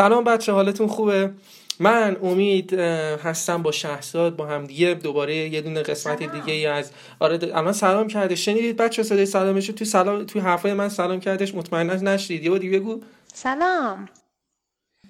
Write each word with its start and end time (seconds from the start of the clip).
سلام 0.00 0.24
بچه 0.24 0.52
حالتون 0.52 0.86
خوبه؟ 0.86 1.30
من 1.80 2.16
امید 2.22 2.72
هستم 2.74 3.62
با 3.62 3.72
شهزاد 3.72 4.36
با 4.36 4.46
هم 4.46 4.64
دیگه 4.66 4.94
دوباره 4.94 5.34
یه 5.36 5.60
دونه 5.60 5.82
قسمت 5.82 6.22
دیگه 6.22 6.52
ای 6.52 6.66
از 6.66 6.90
آره 7.18 7.38
الان 7.42 7.72
سلام 7.72 8.08
کرده 8.08 8.34
شنیدید 8.34 8.76
بچه 8.76 9.02
صدای 9.02 9.26
سلامش 9.26 9.66
توی 9.66 9.86
سلام 9.86 10.24
توی 10.24 10.40
حرفای 10.40 10.74
من 10.74 10.88
سلام 10.88 11.20
کردش. 11.20 11.54
مطمئنا 11.54 11.94
نشدید 11.94 12.44
یه 12.44 12.58
دیگه 12.58 12.78
بگو. 12.78 13.00
سلام. 13.34 14.08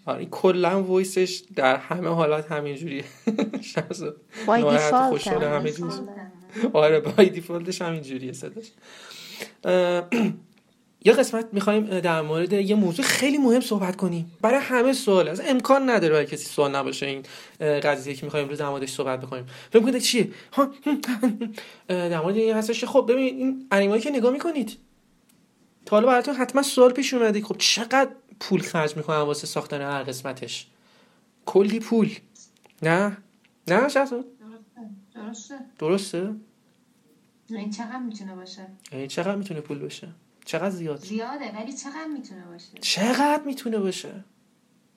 آره 0.06 0.24
کلا 0.24 0.82
وایسش 0.82 1.42
در 1.56 1.76
همه 1.76 2.08
حالات 2.08 2.52
همینجوریه. 2.52 3.04
شهزاد 3.74 4.16
خوشحال 5.10 5.44
همه 5.44 5.72
آره 6.72 7.00
بای 7.00 7.28
دیفالتش 7.28 7.82
همینجوریه 7.82 8.32
صداش. 8.32 8.66
یه 11.04 11.12
قسمت 11.12 11.46
می‌خوایم 11.52 12.00
در 12.00 12.22
مورد 12.22 12.52
یه 12.52 12.74
موضوع 12.74 13.04
خیلی 13.04 13.38
مهم 13.38 13.60
صحبت 13.60 13.96
کنیم. 13.96 14.32
برای 14.40 14.60
همه 14.60 14.92
سوال 14.92 15.28
از 15.28 15.40
امکان 15.44 15.90
نداره 15.90 16.12
برای 16.12 16.26
کسی 16.26 16.44
سوال 16.44 16.76
نباشه 16.76 17.06
این 17.06 17.22
قضیه 17.80 18.14
که 18.14 18.26
می‌خوایم 18.26 18.48
روز 18.48 18.58
در 18.58 18.68
موردش 18.68 18.92
صحبت 18.92 19.20
بکنیم. 19.20 19.46
فکر 19.70 19.82
کنید 19.82 19.98
چیه؟ 19.98 20.30
در 21.88 22.20
مورد 22.20 22.36
این 22.36 22.54
هستش 22.54 22.84
خب 22.84 23.06
ببین 23.08 23.36
این 23.36 23.66
انیمایی 23.70 24.02
که 24.02 24.10
نگاه 24.10 24.32
می‌کنید. 24.32 24.78
تا 25.86 25.96
حالا 25.96 26.06
براتون 26.06 26.34
حتما 26.34 26.62
سوال 26.62 26.92
پیش 26.92 27.14
اومده. 27.14 27.42
خب 27.42 27.56
چقدر 27.58 28.10
پول 28.40 28.60
خرج 28.60 28.96
می‌کنن 28.96 29.16
واسه 29.16 29.46
ساختن 29.46 29.80
هر 29.80 30.02
قسمتش؟ 30.02 30.66
کلی 31.46 31.80
پول. 31.80 32.10
نه؟ 32.82 33.16
نه 33.68 33.80
درسته. 33.80 34.24
درسته. 35.14 35.54
درسته؟ 35.78 36.34
این 37.48 37.70
چقدر 37.70 37.98
می‌تونه 37.98 38.34
باشه؟ 38.34 38.66
این 38.92 39.08
چقدر 39.08 39.36
می‌تونه 39.36 39.60
پول 39.60 39.78
بشه 39.78 40.08
چقدر 40.44 40.70
زیاد؟ 40.70 40.98
زیاده 41.04 41.52
ولی 41.56 41.72
چقدر 41.72 42.06
می‌تونه 42.14 42.44
باشه؟ 42.44 42.78
چقدر 42.80 43.42
می‌تونه 43.46 43.78
باشه؟ 43.78 44.24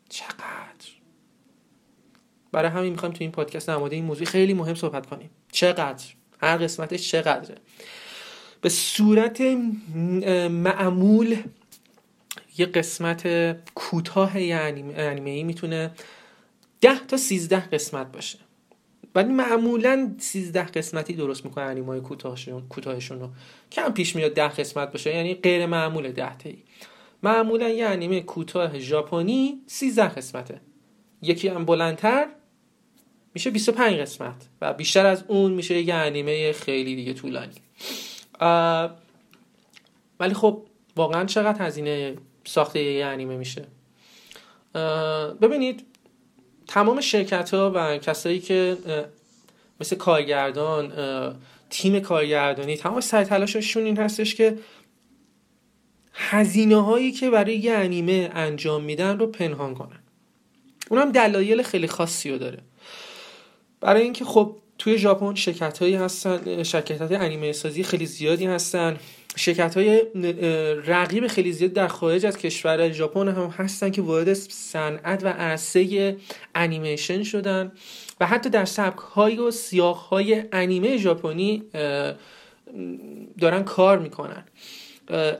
چقدر؟ 0.09 0.87
برای 2.51 2.71
همین 2.71 2.91
می‌خوایم 2.91 3.13
تو 3.13 3.23
این 3.23 3.31
پادکست 3.31 3.67
در 3.67 3.77
این 3.77 4.05
موضوع 4.05 4.25
خیلی 4.25 4.53
مهم 4.53 4.75
صحبت 4.75 5.05
کنیم. 5.05 5.29
چقدر؟ 5.51 6.05
هر 6.41 6.57
قسمتش 6.57 7.11
چقدره؟ 7.11 7.57
به 8.61 8.69
صورت 8.69 9.41
معمول 10.51 11.43
یه 12.57 12.65
قسمت 12.65 13.27
کوتاه 13.75 14.41
یعنی 14.41 14.93
انیمه 14.95 15.43
می‌تونه 15.43 15.91
ده 16.81 16.99
تا 16.99 17.17
سیزده 17.17 17.59
قسمت 17.69 18.11
باشه. 18.11 18.39
ولی 19.15 19.33
معمولا 19.33 20.15
13 20.19 20.63
قسمتی 20.63 21.13
درست 21.13 21.45
می‌کنه 21.45 21.63
انیمای 21.63 21.99
کوتاهشون 21.99 22.67
کوتاهشون 22.67 23.19
رو. 23.19 23.29
کم 23.71 23.91
پیش 23.91 24.15
میاد 24.15 24.33
10 24.33 24.47
قسمت 24.47 24.91
باشه 24.91 25.15
یعنی 25.15 25.35
غیر 25.35 25.65
معمول 25.65 26.11
10 26.11 26.37
تایی 26.37 26.63
معمولا 27.23 27.69
یه 27.69 27.85
انیمه 27.85 28.21
کوتاه 28.21 28.79
ژاپنی 28.79 29.61
13 29.67 30.07
قسمته. 30.07 30.61
یکی 31.21 31.47
هم 31.47 31.65
بلندتر 31.65 32.27
میشه 33.33 33.51
25 33.51 33.99
قسمت 33.99 34.47
و 34.61 34.73
بیشتر 34.73 35.05
از 35.05 35.23
اون 35.27 35.51
میشه 35.51 35.81
یه 35.81 35.93
انیمه 35.93 36.51
خیلی 36.51 36.95
دیگه 36.95 37.13
طولانی. 37.13 37.55
ولی 40.19 40.33
خب 40.33 40.63
واقعا 40.95 41.25
چقدر 41.25 41.67
هزینه 41.67 42.15
ساخته 42.45 42.83
یه 42.83 43.05
انیمه 43.05 43.37
میشه؟ 43.37 43.65
ببینید 45.41 45.85
تمام 46.67 47.01
شرکت 47.01 47.53
ها 47.53 47.71
و 47.75 47.97
کسایی 47.97 48.39
که 48.39 48.77
مثل 49.79 49.95
کارگردان 49.95 50.93
تیم 51.69 51.99
کارگردانی 51.99 52.77
تمام 52.77 53.01
سر 53.01 53.23
تلاششون 53.23 53.85
این 53.85 53.97
هستش 53.97 54.35
که 54.35 54.57
هزینه 56.13 56.83
هایی 56.83 57.11
که 57.11 57.29
برای 57.29 57.57
یه 57.57 57.73
انیمه 57.73 58.29
انجام 58.33 58.83
میدن 58.83 59.19
رو 59.19 59.27
پنهان 59.27 59.75
کنن. 59.75 59.99
اونم 60.89 61.11
دلایل 61.11 61.63
خیلی 61.63 61.87
خاصی 61.87 62.29
رو 62.31 62.37
داره. 62.37 62.59
برای 63.81 64.01
اینکه 64.01 64.25
خب 64.25 64.57
توی 64.77 64.97
ژاپن 64.97 65.35
شرکت 65.35 65.77
هایی 65.77 65.95
هستن 65.95 66.63
شرکت 66.63 67.01
های 67.01 67.15
انیمه 67.15 67.51
سازی 67.51 67.83
خیلی 67.83 68.05
زیادی 68.05 68.45
هستن. 68.45 68.97
شرکت 69.35 69.77
های 69.77 70.01
رقیب 70.85 71.27
خیلی 71.27 71.51
زیاد 71.51 71.73
در 71.73 71.87
خارج 71.87 72.25
از 72.25 72.37
کشور 72.37 72.91
ژاپن 72.91 73.27
هم 73.27 73.47
هستن 73.57 73.89
که 73.89 74.01
وارد 74.01 74.33
صنعت 74.33 75.23
و 75.23 75.27
عرصه 75.27 76.17
انیمیشن 76.55 77.23
شدن 77.23 77.71
و 78.19 78.25
حتی 78.25 78.49
در 78.49 78.65
سبک 78.65 78.97
های 78.97 79.37
و 79.37 79.51
سیاق 79.51 79.97
های 79.97 80.43
انیمه 80.51 80.97
ژاپنی 80.97 81.63
دارن 83.39 83.63
کار 83.63 83.99
می‌کنن. 83.99 84.43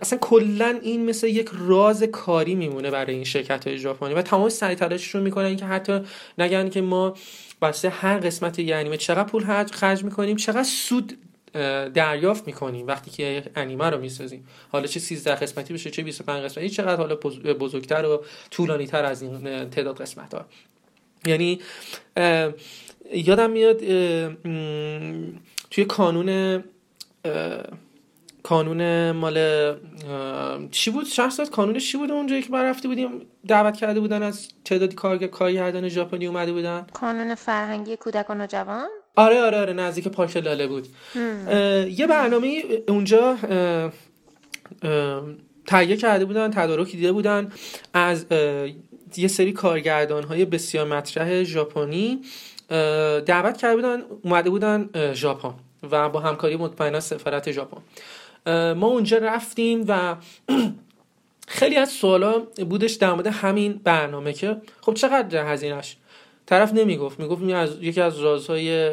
اصلا 0.02 0.20
کلا 0.20 0.80
این 0.82 1.06
مثل 1.06 1.28
یک 1.28 1.50
راز 1.60 2.04
کاری 2.04 2.56
میمونه 2.56 2.92
برای 2.92 3.16
این 3.16 3.24
شرکت 3.24 3.68
های 3.68 3.78
ژاپنی 3.78 4.14
و 4.14 4.22
تمام 4.22 4.50
سعی 4.50 4.76
تلاششون 4.76 5.22
می‌کنن. 5.22 5.56
که 5.56 5.66
حتی 5.66 6.00
نگن 6.38 6.70
که 6.70 6.82
ما 6.82 7.14
واسه 7.62 7.90
هر 7.90 8.18
قسمت 8.18 8.60
یه 8.60 8.76
انیمه 8.76 8.98
چقدر 8.98 9.24
پول 9.24 9.66
خرج 9.72 10.04
می‌کنیم 10.04 10.36
چقدر 10.36 10.64
سود 10.64 11.18
دریافت 11.94 12.48
می‌کنیم 12.48 12.88
وقتی 12.88 13.12
که 13.12 13.44
انیمه 13.56 13.90
رو 13.90 14.00
می‌سازیم. 14.00 14.48
حالا 14.72 14.88
چه 14.88 15.00
13 15.00 15.36
قسمتی 15.36 15.74
بشه 15.74 15.90
چه 15.90 16.04
25 16.04 16.44
قسمتی 16.44 16.70
چقدر 16.70 16.98
حالا 16.98 17.16
بزرگتر 17.60 18.06
و 18.06 18.24
طولانی 18.52 18.88
تر 18.88 19.06
از 19.06 19.22
این 19.22 19.70
تعداد 19.70 20.02
قسمت 20.02 20.34
ها 20.34 20.46
یعنی 21.26 21.60
یادم 23.14 23.50
میاد 23.50 23.78
توی 25.72 25.86
کانون 25.88 26.64
کانون 28.44 29.12
مال 29.12 29.38
چی 30.72 30.92
بود؟ 30.92 31.06
شخص 31.06 31.50
کانون 31.50 31.78
چی 31.78 31.98
بود 31.98 32.12
اونجایی 32.12 32.42
که 32.42 32.50
بر 32.50 32.70
رفته 32.70 32.88
بودیم 32.88 33.10
دعوت 33.48 33.78
کرده 33.78 34.00
بودن 34.00 34.24
از 34.24 34.48
تعدادی 34.66 34.96
کارگر 34.96 35.28
کارگردان 35.28 35.90
ژاپنی 35.90 36.28
اومده 36.28 36.54
بودن؟ 36.54 36.88
کانون 36.94 37.36
فرهنگی 37.36 37.98
کودکان 37.98 38.42
و 38.42 38.48
جوان. 38.48 38.88
آره 39.16 39.42
آره 39.42 39.58
آره 39.58 39.74
نزدیک 39.74 40.08
پارک 40.08 40.38
لاله 40.38 40.68
بود. 40.68 40.88
یه 41.90 42.08
برنامه 42.08 42.64
اونجا 42.88 43.38
تهیه 45.66 45.98
کرده 45.98 46.26
بودن 46.26 46.52
تدارکی 46.52 46.98
دیده 46.98 47.12
بودن 47.12 47.52
از 47.94 48.26
یه 49.18 49.28
سری 49.28 49.52
کارگردان 49.52 50.24
های 50.24 50.46
بسیار 50.46 50.88
مطرح 50.88 51.44
ژاپنی. 51.44 52.22
دعوت 53.26 53.58
کرده 53.58 53.76
بودن 53.76 54.02
اومده 54.24 54.50
بودن 54.50 54.90
ژاپن 55.14 55.54
و 55.92 56.10
با 56.10 56.20
همکاری 56.20 56.56
مطمئنا 56.56 57.00
سفارت 57.00 57.52
ژاپن. 57.52 57.82
ما 58.74 58.88
اونجا 58.88 59.18
رفتیم 59.18 59.86
و 59.88 60.16
خیلی 61.48 61.78
از 61.78 61.90
سوالا 61.90 62.40
بودش 62.70 62.94
در 62.94 63.14
مورد 63.14 63.28
همین 63.28 63.82
برنامه 63.84 64.34
که 64.34 64.58
خب 64.82 64.94
چقدر 64.94 65.54
هزینهش 65.54 65.98
طرف 66.46 66.74
نمی‌گفت 66.74 67.20
می‌گفت 67.20 67.44
از 67.44 67.78
یکی 67.82 68.02
از 68.02 68.20
رازهای 68.20 68.92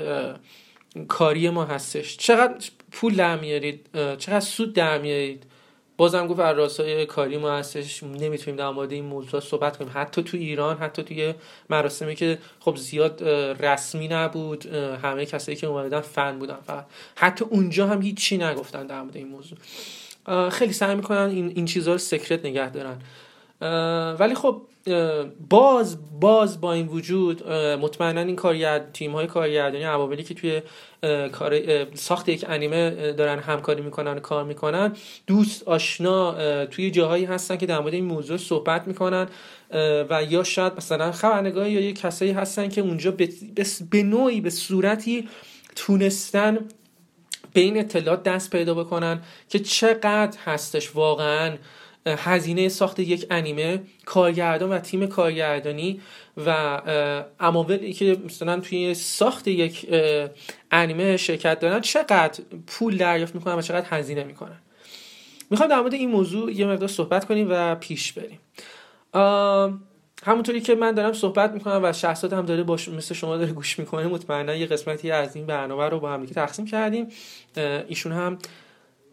کاری 1.09 1.51
ما 1.51 1.65
هستش. 1.65 2.17
چقدر 2.17 2.71
پول 2.93 3.15
در 3.15 3.39
میارید 3.39 3.87
چقدر 4.19 4.41
سود 4.41 4.73
در 4.73 4.99
میارید. 4.99 5.43
بازم 5.97 6.27
گفت 6.27 6.41
از 6.41 6.57
رازهای 6.57 7.07
کاری 7.07 7.37
ما 7.37 7.51
هستش. 7.51 8.03
نمی‌تونیم 8.03 8.57
در 8.57 8.71
مورد 8.71 8.93
این 8.93 9.05
موضوع 9.05 9.41
صحبت 9.41 9.77
کنیم. 9.77 9.91
حتی 9.95 10.23
تو 10.23 10.37
ایران 10.37 10.77
حتی 10.79 11.03
توی 11.03 11.35
مراسمی 11.71 12.15
که 12.15 12.39
خب 12.61 12.77
زیاد 12.77 13.25
رسمی 13.65 14.09
نبود 14.09 14.67
همه 15.03 15.27
کسایی 15.27 15.59
که 15.59 15.67
اومدن 15.67 16.01
فن 16.01 16.39
بودن. 16.39 16.59
فقط 16.67 16.87
حتی 17.15 17.45
اونجا 17.45 17.87
هم 17.87 18.03
هیچی 18.03 18.39
نگفتن 18.39 18.87
در 18.87 19.03
مورد 19.03 19.17
این 19.17 19.29
موضوع. 19.29 19.59
خیلی 20.51 20.73
سعی 20.73 20.95
می‌کنن 20.95 21.31
این, 21.31 21.53
این 21.55 21.65
چیزها 21.65 21.93
رو 21.93 21.99
سکرت 21.99 22.45
نگه 22.45 22.71
دارن. 22.71 22.99
ولی 24.19 24.35
خب 24.35 24.63
باز 25.51 26.21
باز 26.21 26.61
با 26.61 26.73
این 26.73 26.87
وجود 26.87 27.49
مطمئنا 27.53 28.21
این 28.21 28.37
کارگرد 28.37 28.93
تیم 28.93 29.13
های 29.13 29.27
کارگردانی 29.27 29.85
عواملی 29.85 30.23
که 30.23 30.35
توی 30.35 30.63
کار 31.33 31.95
ساخت 31.95 32.29
یک 32.29 32.45
انیمه 32.49 33.13
دارن 33.13 33.39
همکاری 33.39 33.83
می‌کنن 33.83 34.17
و 34.17 34.21
کار 34.21 34.45
می‌کنن 34.45 34.93
دوست 35.27 35.69
آشنا 35.69 36.35
توی 36.67 36.91
جاهایی 36.91 37.25
هستن 37.25 37.57
که 37.57 37.67
در 37.67 37.79
مورد 37.81 37.95
این 37.95 38.05
موضوع 38.05 38.37
صحبت 38.37 38.89
می‌کنن 38.89 39.29
و 40.11 40.23
یا 40.29 40.45
شاید 40.45 40.73
مثلا 40.77 41.13
خبرنگاه 41.13 41.71
یا 41.71 41.81
یه 41.81 41.93
کسایی 41.93 42.31
هستن 42.31 42.69
که 42.69 42.81
اونجا 42.81 43.15
به 43.91 44.03
نوعی 44.03 44.41
به 44.41 44.51
صورتی 44.51 45.29
تونستن 45.77 46.59
به 47.53 47.61
این 47.61 47.79
اطلاعات 47.79 48.23
دست 48.23 48.51
پیدا 48.51 48.75
بکنن 48.75 49.23
که 49.49 49.59
چقدر 49.59 50.39
هستش 50.45 50.97
واقعا 50.97 51.57
هزینه 52.07 52.69
ساخت 52.69 52.99
یک 52.99 53.27
انیمه 53.31 53.83
کارگردان 54.05 54.71
و 54.71 54.79
تیم 54.79 55.07
کارگردانی 55.07 56.01
و 56.47 56.51
اموالی 57.41 57.93
که 57.93 58.17
مثلا 58.25 58.61
توی 58.61 58.95
ساخت 58.95 59.49
یک 59.49 59.87
انیمه 60.71 61.17
شرکت 61.17 61.61
دارن 61.61 61.81
چقدر 61.81 62.41
پول 62.67 62.97
دریافت 62.97 63.35
می‌کنن 63.35 63.55
و 63.55 63.63
چقدر 63.63 63.87
هزینه 63.91 64.25
می‌کنن. 64.25 64.59
می‌خوام 65.51 65.69
در 65.69 65.81
مورد 65.81 65.95
این 65.95 66.11
موضوع 66.11 66.53
یه 66.53 66.67
مقدار 66.67 66.89
صحبت 66.89 67.25
کنیم 67.25 67.47
و 67.51 67.75
پیش 67.75 68.13
بریم. 68.13 68.41
همونطوری 70.25 70.61
که 70.61 70.75
من 70.75 70.93
دارم 70.93 71.13
صحبت 71.13 71.53
می‌کنم 71.53 71.81
و 71.83 71.93
شخصات 71.93 72.33
هم 72.33 72.47
داره 72.47 72.63
باش 72.63 72.89
مثل 72.89 73.15
شما 73.15 73.37
داره 73.37 73.53
گوش 73.53 73.79
می‌کنه 73.79 74.07
مطمئنا 74.07 74.55
یه 74.55 74.67
قسمتی 74.67 75.11
از 75.11 75.37
این 75.37 75.47
برنامه 75.47 75.89
رو 75.89 76.01
با 76.01 76.13
هم 76.13 76.27
تقسیم 76.27 76.67
کردیم. 76.67 77.09
ایشون 77.89 78.13
هم 78.13 78.39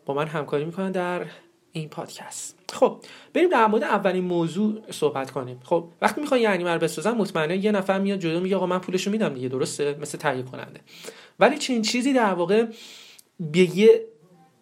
با 0.05 0.13
من 0.13 0.27
همکاری 0.27 0.65
می‌کنن 0.65 0.91
در 0.91 1.25
این 1.77 1.89
پادکست. 1.89 2.59
خب 2.73 2.97
بریم 3.33 3.49
در 3.49 3.67
مورد 3.67 3.83
اولین 3.83 4.23
موضوع 4.23 4.81
صحبت 4.91 5.31
کنیم. 5.31 5.59
خب 5.63 5.87
وقتی 6.01 6.21
می‌خوای 6.21 6.41
یه 6.41 6.49
انیمه 6.49 6.73
رو 6.73 6.79
بسازن 6.79 7.11
مطمئنا 7.11 7.53
یه 7.53 7.71
نفر 7.71 7.99
میاد 7.99 8.19
جلو 8.19 8.39
میگه 8.39 8.55
آقا 8.55 8.65
من 8.65 8.79
پولشو 8.79 9.11
میدم 9.11 9.33
دیگه 9.33 9.47
درسته؟ 9.47 9.97
مثل 10.01 10.17
تهیه 10.17 10.43
کننده. 10.43 10.79
ولی 11.39 11.57
چنین 11.57 11.81
چیزی 11.81 12.13
در 12.13 12.33
واقع 12.33 12.65
به 13.39 13.77
یه 13.77 14.05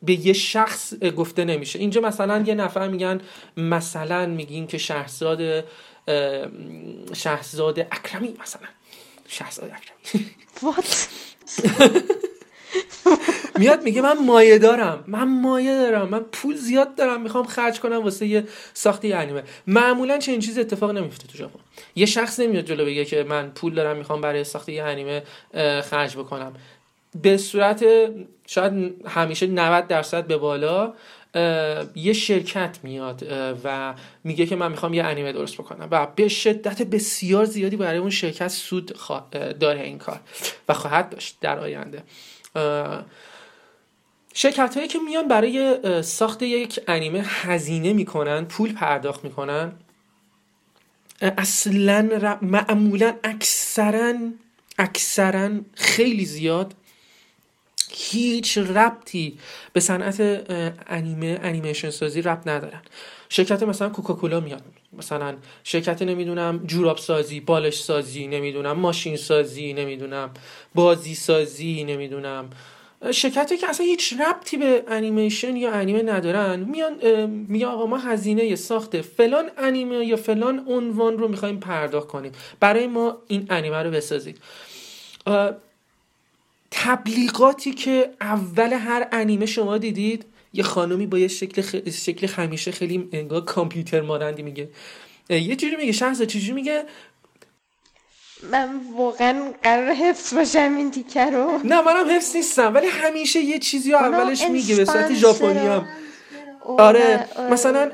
به 0.04 0.14
یه 0.28 0.34
شخص 0.34 0.94
گفته 0.94 1.46
نمیشه. 1.46 1.80
اینجا 1.80 2.02
مثلا 2.02 2.44
یه 2.48 2.56
نفر 2.56 2.88
میگن 2.88 3.22
مثلا 3.58 4.26
میگین 4.26 4.68
که 4.68 4.78
شهرزاد 4.78 5.64
شهرزاد 7.14 7.80
اکرمی 7.80 8.36
مثلا. 8.42 8.68
شهرزاد 9.28 9.72
اکرمی. 9.72 10.32
میاد 13.58 13.84
میگه 13.84 14.02
من 14.02 14.26
مایه 14.26 14.58
دارم. 14.58 15.04
من 15.08 15.24
مایه 15.24 15.76
دارم. 15.76 16.10
من 16.10 16.20
پول 16.20 16.56
زیاد 16.56 16.96
دارم. 16.96 17.22
می‌خوام 17.22 17.46
خرج 17.46 17.80
کنم 17.80 18.04
واسه 18.04 18.26
یه 18.26 18.48
ساخت 18.74 19.06
یه 19.06 19.16
انیمه. 19.16 19.44
معمولا 19.68 20.18
چه 20.18 20.32
این 20.32 20.42
چیز 20.42 20.58
اتفاق 20.58 20.92
نمیفته 20.92 21.28
تو 21.28 21.38
ژاپن. 21.38 21.60
یه 21.96 22.06
شخص 22.06 22.40
نمیاد 22.40 22.66
جلو 22.66 22.86
بگه 22.86 23.06
که 23.06 23.24
من 23.24 23.50
پول 23.50 23.74
دارم 23.74 23.98
می‌خوام 23.98 24.22
برای 24.22 24.44
ساخت 24.44 24.70
یه 24.70 24.84
انیمه 24.84 25.24
خرج 25.82 26.18
بکنم. 26.18 26.54
به 27.22 27.38
صورت 27.38 27.86
شاید 28.48 28.96
همیشه 29.08 29.48
90 29.48 29.88
درصد 29.88 30.28
به 30.28 30.38
بالا 30.38 30.94
یه 31.96 32.14
شرکت 32.14 32.78
میاد 32.84 33.28
و 33.64 33.94
میگه 34.24 34.46
که 34.46 34.56
من 34.56 34.72
می‌خوام 34.72 34.94
یه 34.94 35.04
انیمه 35.04 35.32
درست 35.32 35.56
بکنم. 35.56 35.88
و 35.92 36.08
به 36.16 36.28
شدت 36.28 36.82
بسیار 36.82 37.46
زیادی 37.46 37.76
برای 37.76 37.98
اون 37.98 38.10
شرکت 38.10 38.48
سود 38.48 39.00
داره 39.60 39.82
این 39.82 39.98
کار. 39.98 40.20
و 40.70 40.74
خواهد 40.74 41.10
داشت 41.10 41.38
در 41.42 41.60
آینده. 41.60 42.04
شرکت 44.38 44.76
هایی 44.78 44.88
که 44.88 45.00
میان 45.00 45.28
برای 45.28 45.80
ساخت 46.04 46.42
یک 46.42 46.80
انیمه 46.88 47.22
هزینه 47.26 47.94
می‌کنن 47.94 48.46
پول 48.46 48.74
پرداخت 48.74 49.24
می‌کنن. 49.24 49.72
اصلا 51.22 52.38
معمولا 52.42 53.14
اکثرا 53.24 54.14
اکثرا 54.78 55.50
خیلی 55.76 56.26
زیاد 56.26 56.74
هیچ 57.90 58.58
ربطی 58.58 59.40
به 59.74 59.80
صنعت 59.80 60.22
انیمه 60.88 61.40
انیمیشن 61.44 61.90
سازی 61.90 62.22
ربط 62.22 62.48
ندارن. 62.48 62.82
شرکت 63.30 63.64
مثلا 63.64 63.90
کوکاکولا 63.90 64.40
میاد. 64.40 64.64
مثلا 64.94 65.36
شرکت 65.64 66.02
نمی‌دونم 66.02 66.64
جوراب 66.68 66.98
سازی 66.98 67.40
بالش 67.40 67.84
سازی 67.84 68.28
نمی‌دونم 68.28 68.80
ماشین 68.80 69.18
سازی 69.18 69.74
نمی‌دونم 69.74 70.30
بازی 70.76 71.16
سازی 71.16 71.84
نمی‌دونم. 71.84 72.50
شرکتی 73.12 73.58
که 73.58 73.70
اصلا 73.70 73.86
هیچ 73.86 74.14
ربطی 74.14 74.58
به 74.58 74.84
انیمیشن 74.88 75.56
یا 75.56 75.72
انیمه 75.72 76.02
ندارن. 76.02 76.60
میان 76.60 77.26
میگه 77.30 77.66
آقا 77.68 77.86
ما 77.86 77.98
هزینه 77.98 78.56
ساخت 78.56 79.02
فلان 79.02 79.50
انیمه 79.58 80.06
یا 80.06 80.16
فلان 80.16 80.66
عنوان 80.68 81.18
رو 81.18 81.28
می‌خوایم 81.28 81.60
پرداخت 81.60 82.08
کنیم. 82.08 82.32
برای 82.60 82.88
ما 82.88 83.18
این 83.28 83.46
انیمه 83.50 83.78
رو 83.78 83.92
بسازید. 83.92 84.38
تبلیغاتی 86.72 87.74
که 87.74 88.10
اول 88.22 88.74
هر 88.74 89.08
انیمه 89.12 89.46
شما 89.46 89.78
دیدید 89.78 90.26
یه 90.54 90.64
خانمی 90.64 91.08
با 91.08 91.20
یه 91.20 91.28
شکل 91.28 91.62
خ... 91.62 91.76
شکل 91.90 92.28
همیشه 92.28 92.72
خیلی 92.72 93.10
انگار 93.12 93.46
کامپیوتر 93.46 94.02
مانندی 94.02 94.44
میگه. 94.44 94.70
یه 95.30 95.56
جوری 95.56 95.76
میگه 95.76 95.92
شخص 95.92 96.22
چجوری 96.22 96.54
میگه؟ 96.54 96.86
من 98.44 98.70
واقعا 98.98 99.54
قرار 99.64 99.92
حفظ 99.92 100.34
باشم 100.34 100.76
این 100.78 100.92
تیکه 100.92 101.26
رو. 101.26 101.60
نه 101.64 101.82
منم 101.82 102.10
حفظ 102.10 102.36
نیستم 102.36 102.74
ولی 102.74 102.88
همیشه 102.88 103.40
یه 103.40 103.60
چیزی 103.60 103.92
رو 103.92 103.98
اولش 103.98 104.44
میگه 104.50 104.76
به 104.76 104.86
صورت 104.86 105.14
ژاپنی 105.14 105.68
هم. 105.68 105.88
آره 106.78 107.26
مثلا 107.52 107.92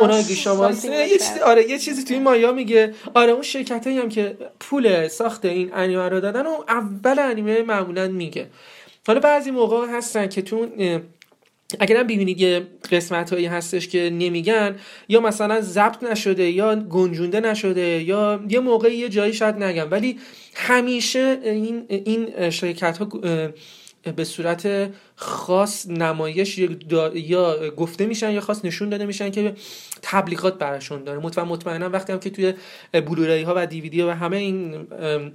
اوناگی 0.00 0.34
شما 0.34 0.70
یه 0.70 1.18
چیزی 1.18 1.40
آره 1.44 1.70
یه 1.70 1.78
چیزی 1.78 2.04
توی 2.04 2.18
مایا 2.18 2.52
میگه. 2.52 2.94
آره 3.14 3.32
اون 3.32 3.42
شرکت 3.42 3.86
هم 3.86 4.08
که 4.08 4.36
پول 4.60 5.08
ساخت 5.08 5.44
این 5.44 5.70
انیمه 5.74 6.08
رو 6.08 6.20
دادن 6.20 6.46
و 6.46 6.64
اول 6.68 7.18
انیمه 7.18 7.62
معمولا 7.62 8.08
میگه. 8.08 8.46
حالا 9.06 9.20
بعضی 9.20 9.50
موقع 9.50 9.86
هستن 9.86 10.28
که 10.28 10.42
تو 10.42 10.66
اگرم 11.80 12.02
ببینید 12.02 12.40
یه 12.40 12.66
قسمت 12.90 13.32
هایی 13.32 13.46
هستش 13.46 13.88
که 13.88 14.10
نمیگن 14.10 14.76
یا 15.08 15.20
مثلا 15.20 15.60
ضبط 15.60 16.02
نشده 16.02 16.50
یا 16.50 16.76
گنجونده 16.76 17.40
نشده 17.40 18.02
یا 18.02 18.40
یه 18.48 18.60
موقعی 18.60 18.96
یه 18.96 19.08
جایی 19.08 19.32
شاید 19.32 19.62
نگم. 19.62 19.90
ولی 19.90 20.18
همیشه 20.54 21.38
این 21.44 21.84
این 21.88 22.50
شرکت 22.50 22.98
ها 22.98 23.08
به 24.16 24.24
صورت 24.24 24.90
خاص 25.16 25.86
نمایش 25.88 26.58
یا 27.14 27.70
گفته 27.70 28.06
میشن 28.06 28.30
یا 28.30 28.40
خاص 28.40 28.64
نشون 28.64 28.88
داده 28.88 29.06
میشن 29.06 29.30
که 29.30 29.54
تبلیغات 30.02 30.58
براشون 30.58 31.04
داره. 31.04 31.18
مطمئن 31.18 31.46
مطمئنا 31.46 31.90
وقتی 31.90 32.12
هم 32.12 32.20
که 32.20 32.30
توی 32.30 32.54
بلورایی 32.92 33.42
ها 33.42 33.54
و 33.56 33.66
دیویدی 33.66 34.00
ها 34.00 34.08
و 34.08 34.10
همه 34.10 34.36
این 34.36 34.86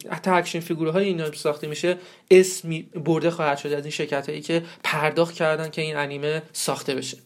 حتی 0.10 0.32
action 0.32 0.60
figure 0.60 0.94
های 0.94 1.06
اینا 1.06 1.32
ساخته 1.32 1.68
میشه 1.68 1.98
اسمی 2.32 2.82
برده 2.82 3.32
خواهد 3.32 3.58
شده 3.58 3.78
از 3.78 3.84
این 3.84 3.92
شرکت 3.92 4.30
هایی 4.30 4.42
که 4.42 4.64
پرداخت 4.84 5.36
کردن 5.36 5.70
که 5.70 5.82
این 5.82 5.96
انیمه 5.96 6.42
ساخته 6.54 6.96
بشه. 6.96 7.18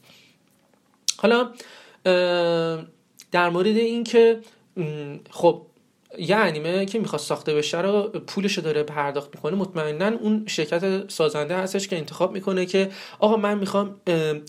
حالا 1.17 1.51
در 3.31 3.49
مورد 3.49 3.67
این 3.67 4.03
که 4.03 4.39
خب 5.29 5.65
یه 6.19 6.35
انیمه 6.35 6.85
که 6.85 6.99
می‌خواد 6.99 7.21
ساخته 7.21 7.53
بشه 7.53 7.81
رو 7.81 8.01
پولش 8.09 8.59
داره 8.59 8.83
پرداخت 8.83 9.35
می‌کنه 9.35 9.55
مطمئنا 9.55 10.17
اون 10.17 10.43
شرکت 10.47 11.11
سازنده 11.11 11.55
هستش 11.55 11.87
که 11.87 11.97
انتخاب 11.97 12.33
می‌کنه 12.33 12.65
که 12.65 12.89
آقا 13.19 13.37
من 13.37 13.57
می‌خوام 13.57 14.01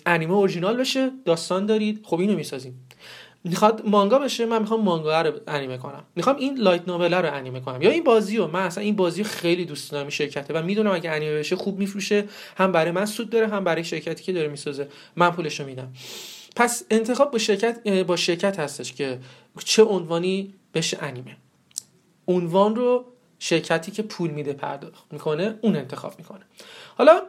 انیمه 0.06 0.34
اورجینال 0.34 0.76
بشه 0.76 1.10
داستان 1.24 1.66
دارید 1.66 2.00
خب 2.04 2.20
اینو 2.20 2.36
می‌سازیم. 2.36 2.88
می‌خواد 3.44 3.82
مانگا 3.86 4.18
بشه 4.18 4.46
من 4.46 4.58
می‌خوام 4.58 4.80
مانگا 4.80 5.22
رو 5.22 5.32
انیمه 5.46 5.78
کنم. 5.78 6.04
می‌خوام 6.16 6.36
این 6.36 6.58
لایت 6.58 6.88
نوول 6.88 7.14
رو 7.14 7.34
انیمه 7.34 7.60
کنم. 7.60 7.82
یا 7.82 7.90
این 7.90 8.04
بازی 8.04 8.36
رو 8.36 8.46
من 8.46 8.60
اصلا 8.60 8.84
این 8.84 8.96
بازی 8.96 9.24
خیلی 9.24 9.64
دوست 9.64 9.92
دارم 9.92 10.08
شرکته. 10.08 10.54
و 10.54 10.62
می‌دونم 10.62 10.90
اگه 10.90 11.10
انیمه 11.10 11.38
بشه 11.38 11.56
خوب 11.56 11.78
میفروشه 11.78 12.24
هم 12.56 12.72
برای 12.72 12.90
من 12.90 13.06
سود 13.06 13.30
داره 13.30 13.48
هم 13.48 13.64
برای 13.64 13.84
شرکتی 13.84 14.24
که 14.24 14.32
داره 14.32 14.48
می‌سازه. 14.48 14.88
من 15.16 15.30
پولش 15.30 15.60
رو 15.60 15.66
میدم. 15.66 15.92
پس 16.56 16.84
انتخاب 16.90 17.30
با 17.30 17.38
شرکت 17.38 17.88
با 17.88 18.16
شرکت 18.16 18.58
هستش 18.58 18.92
که 18.92 19.18
چه 19.64 19.82
عنوانی 19.82 20.54
بشه 20.74 20.98
انیمه. 21.00 21.36
عنوان 22.28 22.76
رو 22.76 23.04
شرکتی 23.38 23.92
که 23.92 24.02
پول 24.02 24.30
میده 24.30 24.52
پرداخت 24.52 25.04
می‌کنه 25.10 25.58
اون 25.60 25.76
انتخاب 25.76 26.14
می‌کنه. 26.18 26.40
حالا 26.96 27.22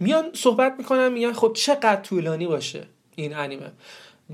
میان 0.00 0.30
صحبت 0.32 0.74
می‌کنن 0.78 1.12
میگن 1.12 1.32
خب 1.32 1.52
چقدر 1.56 2.00
طولانی 2.02 2.46
باشه 2.46 2.86
این 3.16 3.36
انیمه؟ 3.36 3.72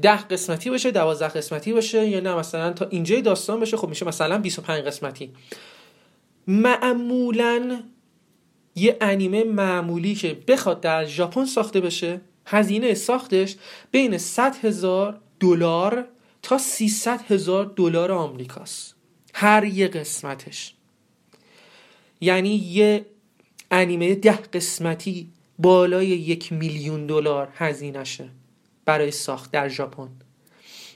ده 0.03 0.23
قسمتی 0.23 0.71
باشه 0.71 0.91
دوازده 0.91 1.29
قسمتی 1.29 1.73
باشه 1.73 2.09
یا 2.09 2.21
نه 2.21 2.35
مثلا 2.35 2.73
تا 2.73 2.87
اینجای 2.87 3.23
داستان 3.23 3.61
باشه 3.61 3.77
خب 3.77 3.89
میشه 3.89 4.07
مثلا 4.07 4.39
25 4.39 4.85
قسمتی. 4.85 5.33
معمولا 6.47 7.83
یه 8.75 8.97
انیمه 9.01 9.45
معمولی 9.45 10.15
که 10.15 10.39
بخواد 10.49 10.81
در 10.81 11.05
ژاپن 11.05 11.45
ساخته 11.45 11.81
بشه 11.81 12.21
هزینه 12.47 12.95
ساختش 12.95 13.57
بین 13.91 14.19
100 14.19 14.57
هزار 14.57 15.21
دلار 15.41 16.09
تا 16.45 16.59
300 16.59 17.21
هزار 17.33 17.73
دلار 17.77 18.13
آمریکاست. 18.13 18.95
هر 19.35 19.65
یه 19.65 19.89
قسمتش. 19.89 20.75
یعنی 22.21 22.55
یه 22.55 23.07
انیمه 23.71 24.15
ده 24.15 24.37
قسمتی 24.37 25.29
بالای 25.59 26.07
یک 26.07 26.53
میلیون 26.53 27.07
دلار 27.07 27.49
هزینهشه 27.55 28.29
برای 28.85 29.11
ساخت 29.11 29.51
در 29.51 29.69
ژاپن. 29.69 30.09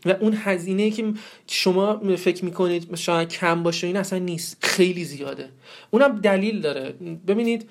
و 0.04 0.10
اون 0.10 0.34
هزینه 0.36 0.90
که 0.90 1.12
شما 1.46 2.16
فکر 2.16 2.44
می‌کنید 2.44 2.94
شاید 2.94 3.28
کم 3.28 3.62
باشه 3.62 3.86
این 3.86 3.96
اصلا 3.96 4.18
نیست. 4.18 4.56
خیلی 4.60 5.04
زیاده. 5.04 5.50
اونم 5.90 6.20
دلیل 6.20 6.60
داره. 6.60 6.90
ببینید 7.26 7.68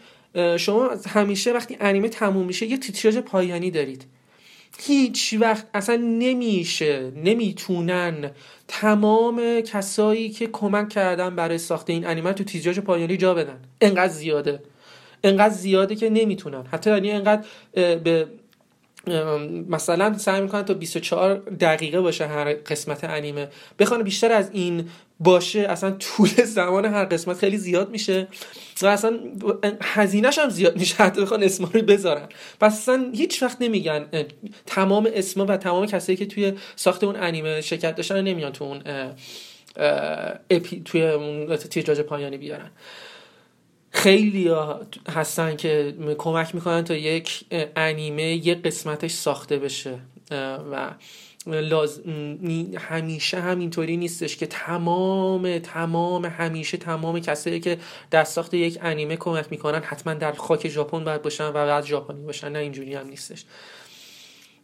شما 0.58 0.90
همیشه 1.08 1.54
وقتی 1.54 1.78
انیمه 1.80 2.10
تموم 2.10 2.46
میشه 2.46 2.66
یه 2.66 2.78
تیتراژ 2.78 3.18
پایانی 3.18 3.72
دارید. 3.72 4.06
هیچ 4.80 5.36
وقت 5.40 5.68
اصلا 5.74 5.96
نمیشه 5.96 7.12
نمی‌تونن 7.16 8.32
تمام 8.68 9.62
کسایی 9.62 10.30
که 10.30 10.48
کمک 10.48 10.90
کردن 10.90 11.36
برای 11.36 11.58
ساخت 11.58 11.90
این 11.90 12.08
انیمه 12.08 12.34
تو 12.34 12.44
تیتراژ 12.44 12.80
پایانی 12.80 13.18
جا 13.18 13.34
بدن. 13.34 13.60
انقدر 13.82 14.14
زیاده. 14.14 14.64
انقدر 15.24 15.54
زیاده 15.54 15.96
که 15.96 16.10
نمی‌تونن. 16.10 16.66
حتی 16.72 16.90
یعنی 16.90 17.12
انقدر 17.12 17.44
به 17.74 18.28
مثلا 19.70 20.18
سعی 20.18 20.42
می‌کنن 20.42 20.64
تا 20.64 20.74
24 20.74 21.36
دقیقه 21.36 22.02
باشه 22.02 22.28
هر 22.28 22.54
قسمت 22.54 23.04
انیمه. 23.04 23.48
بخوان 23.80 24.04
بیشتر 24.04 24.32
از 24.32 24.50
این 24.54 24.90
باشه 25.20 25.60
اصلا 25.60 25.92
طول 25.92 26.30
زمان 26.30 26.86
هر 26.86 27.06
قسمت 27.06 27.38
خیلی 27.38 27.58
زیاد 27.58 27.90
میشه 27.90 28.28
و 28.82 28.86
اصلا 28.88 29.20
هزینهش 29.82 30.40
هم 30.40 30.50
زیاد 30.50 30.78
میشه 30.78 30.96
حتی 30.96 31.22
بخوان 31.22 31.44
اسما 31.44 31.70
رو 31.74 31.82
بذارن. 31.82 32.30
پس 32.60 32.74
اصلا 32.74 33.12
هیچ 33.16 33.44
وقت 33.44 33.62
نمیگن 33.62 34.06
تمام 34.66 35.10
اسما 35.14 35.46
و 35.46 35.58
تمام 35.58 35.86
کسایی 35.86 36.18
که 36.18 36.26
توی 36.26 36.54
ساخت 36.76 37.04
اون 37.04 37.16
انیمه 37.16 37.62
شرکت 37.62 37.96
داشتن 37.96 38.22
نمیان 38.22 38.52
تو 38.52 38.64
اون 38.64 38.84
اپی 40.50 40.82
توی 40.86 41.08
اون 41.08 41.56
تیتراژ 41.56 42.00
پایانی 42.00 42.38
بیارن. 42.38 42.72
خیلی 43.92 44.52
هستن 45.10 45.56
که 45.56 45.96
کمک 46.18 46.56
می‌کنن 46.56 46.84
تا 46.84 46.96
یک 46.96 47.46
انیمه 47.76 48.24
یک 48.24 48.62
قسمتش 48.62 49.12
ساخته 49.12 49.58
بشه 49.58 50.00
و 50.72 50.90
لاز... 51.48 52.02
همیشه 52.78 53.40
همینطوری 53.40 53.98
نیستش 53.98 54.38
که 54.38 54.46
تمام 54.46 55.60
تمام 55.60 56.26
همیشه 56.26 56.78
تمام 56.78 57.20
کسایی 57.20 57.60
که 57.60 57.78
در 58.12 58.24
ساخت 58.24 58.54
یک 58.54 58.78
انیمه 58.82 59.16
کمک 59.16 59.46
می‌کنن 59.52 59.82
حتما 59.84 60.14
در 60.14 60.32
خاک 60.32 60.68
ژاپن 60.68 61.04
باید 61.04 61.22
باشن 61.22 61.48
و 61.48 61.52
بعد 61.52 61.86
ژاپنی 61.86 62.22
باشن. 62.22 62.52
نه 62.52 62.60
اینجوری 62.60 62.96
هم 62.96 63.08
نیستش. 63.08 63.46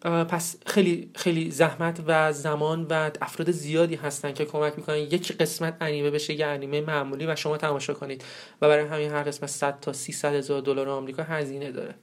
پس 0.03 0.57
خیلی 0.65 1.09
خیلی 1.15 1.51
زحمت 1.51 2.03
و 2.07 2.33
زمان 2.33 2.87
و 2.89 3.11
افراد 3.21 3.51
زیادی 3.51 3.95
هستن 3.95 4.33
که 4.33 4.45
کمک 4.45 4.73
می‌کنن 4.77 4.97
یک 4.97 5.37
قسمت 5.37 5.77
انیمه 5.81 6.11
بشه 6.11 6.33
یه 6.33 6.45
انیمه 6.45 6.81
معمولی 6.81 7.25
و 7.25 7.35
شما 7.35 7.57
تماشا 7.57 7.93
کنید 7.93 8.23
و 8.61 8.67
برای 8.67 8.85
همین 8.85 9.11
هر 9.11 9.23
قسمت 9.23 9.49
100 9.49 9.79
تا 9.79 9.93
300 9.93 10.33
هزار 10.33 10.61
دلار 10.61 10.89
آمریکا 10.89 11.23
هزینه 11.23 11.71
داره. 11.71 11.95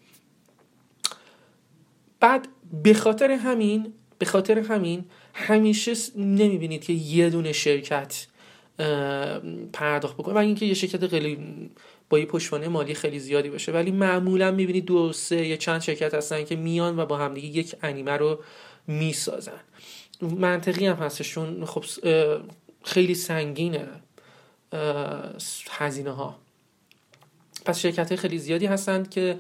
بعد 2.21 2.49
به 2.83 2.95
خاطر 2.95 3.31
همین 3.31 3.93
به 4.21 4.27
خاطر 4.27 4.59
همین 4.59 5.05
همیشه 5.35 5.93
نمی‌بینید 6.17 6.85
که 6.85 6.93
یه 6.93 7.31
دونه 7.31 7.53
شرکت 7.53 8.27
پرداخت 9.73 10.17
بکنه. 10.17 10.35
و 10.35 10.39
اینکه 10.39 10.67
یه 10.67 10.75
شرکت 10.75 11.07
خیلی 11.07 11.39
با 12.11 12.19
یه 12.19 12.27
پشتوانه 12.27 12.69
مالی 12.69 12.95
خیلی 12.95 13.19
زیادی 13.19 13.51
باشه 13.51 13.73
ولی 13.73 13.91
معمولا 13.91 14.51
می‌بینید 14.51 14.85
دو 14.85 15.13
سه 15.13 15.47
یا 15.47 15.57
چند 15.57 15.81
شرکت 15.81 16.15
هستن 16.15 16.45
که 16.45 16.57
میان 16.57 16.99
و 16.99 17.07
با 17.07 17.17
همدیگه 17.17 17.49
یک 17.49 17.75
انیمه 17.83 18.13
رو 18.13 18.39
می‌سازن. 18.87 19.61
منطقی 20.23 20.87
هم 20.87 20.97
هستشون. 20.97 21.65
خب 21.65 21.85
خیلی 22.85 23.15
سنگینه 23.15 23.89
هزینه 25.71 26.11
ها 26.11 26.39
پس 27.65 27.79
شرکت 27.79 28.17
خیلی 28.17 28.39
زیادی 28.39 28.67
هستند 28.67 29.11
که 29.11 29.37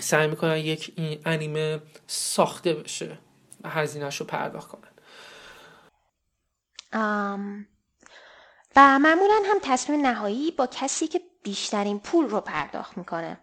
سعی 0.00 0.26
می‌کنن 0.26 0.56
یک 0.56 0.92
این 0.96 1.20
انیمه 1.24 1.82
ساخته 2.06 2.74
بشه 2.74 3.18
و 3.60 3.68
هزینهش 3.68 4.16
رو 4.16 4.26
پرداخت 4.26 4.68
کنن. 4.68 4.90
و 8.76 8.98
معمولا 8.98 9.42
هم 9.46 9.58
تصمیم 9.62 10.06
نهایی 10.06 10.50
با 10.50 10.66
کسی 10.66 11.06
که 11.06 11.20
بیشترین 11.42 11.98
پول 11.98 12.28
رو 12.28 12.40
پرداخت 12.40 12.98
می‌کنه. 12.98 13.40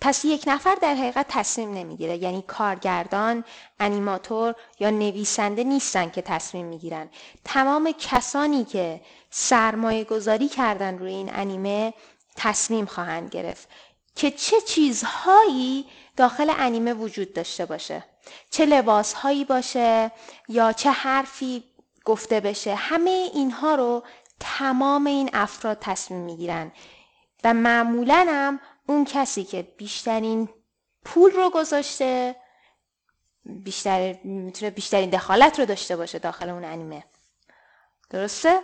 پس 0.00 0.24
یک 0.24 0.44
نفر 0.46 0.74
در 0.82 0.94
حقیقت 0.94 1.26
تصمیم 1.28 1.74
نمی‌گیره. 1.74 2.16
یعنی 2.16 2.44
کارگردان 2.46 3.44
انیماتور 3.80 4.54
یا 4.80 4.90
نویسنده 4.90 5.64
نیستن 5.64 6.10
که 6.10 6.22
تصمیم 6.22 6.66
می‌گیرن. 6.66 7.10
تمام 7.44 7.92
کسانی 7.98 8.64
که 8.64 9.00
سرمایه 9.30 10.04
گذاری 10.04 10.48
کردن 10.48 10.98
روی 10.98 11.12
این 11.12 11.30
انیمه 11.34 11.94
تصمیم 12.36 12.86
خواهند 12.86 13.30
گرفت. 13.30 13.68
که 14.14 14.30
چه 14.30 14.60
چیزهایی 14.60 15.86
داخل 16.16 16.52
انیمه 16.58 16.94
وجود 16.94 17.32
داشته 17.32 17.66
باشه. 17.66 18.04
چه 18.50 18.66
لباسهایی 18.66 19.44
باشه 19.44 20.10
یا 20.48 20.72
چه 20.72 20.90
حرفی 20.90 21.64
گفته 22.04 22.40
بشه. 22.40 22.74
همه 22.74 23.30
اینها 23.34 23.74
رو 23.74 24.02
تمام 24.40 25.06
این 25.06 25.30
افراد 25.32 25.78
تصمیم 25.80 26.20
می‌گیرن. 26.20 26.72
و 27.44 27.54
معمولا 27.54 28.26
هم 28.28 28.60
اون 28.88 29.04
کسی 29.04 29.44
که 29.44 29.62
بیشترین 29.62 30.48
پول 31.04 31.30
رو 31.30 31.50
گذاشته 31.50 32.36
بیشتر 33.44 34.14
می‌تونه 34.24 34.70
بیشترین 34.70 35.10
دخالت 35.10 35.60
رو 35.60 35.66
داشته 35.66 35.96
باشه 35.96 36.18
داخل 36.18 36.48
اون 36.48 36.64
انیمه. 36.64 37.04
درسته؟ 38.10 38.60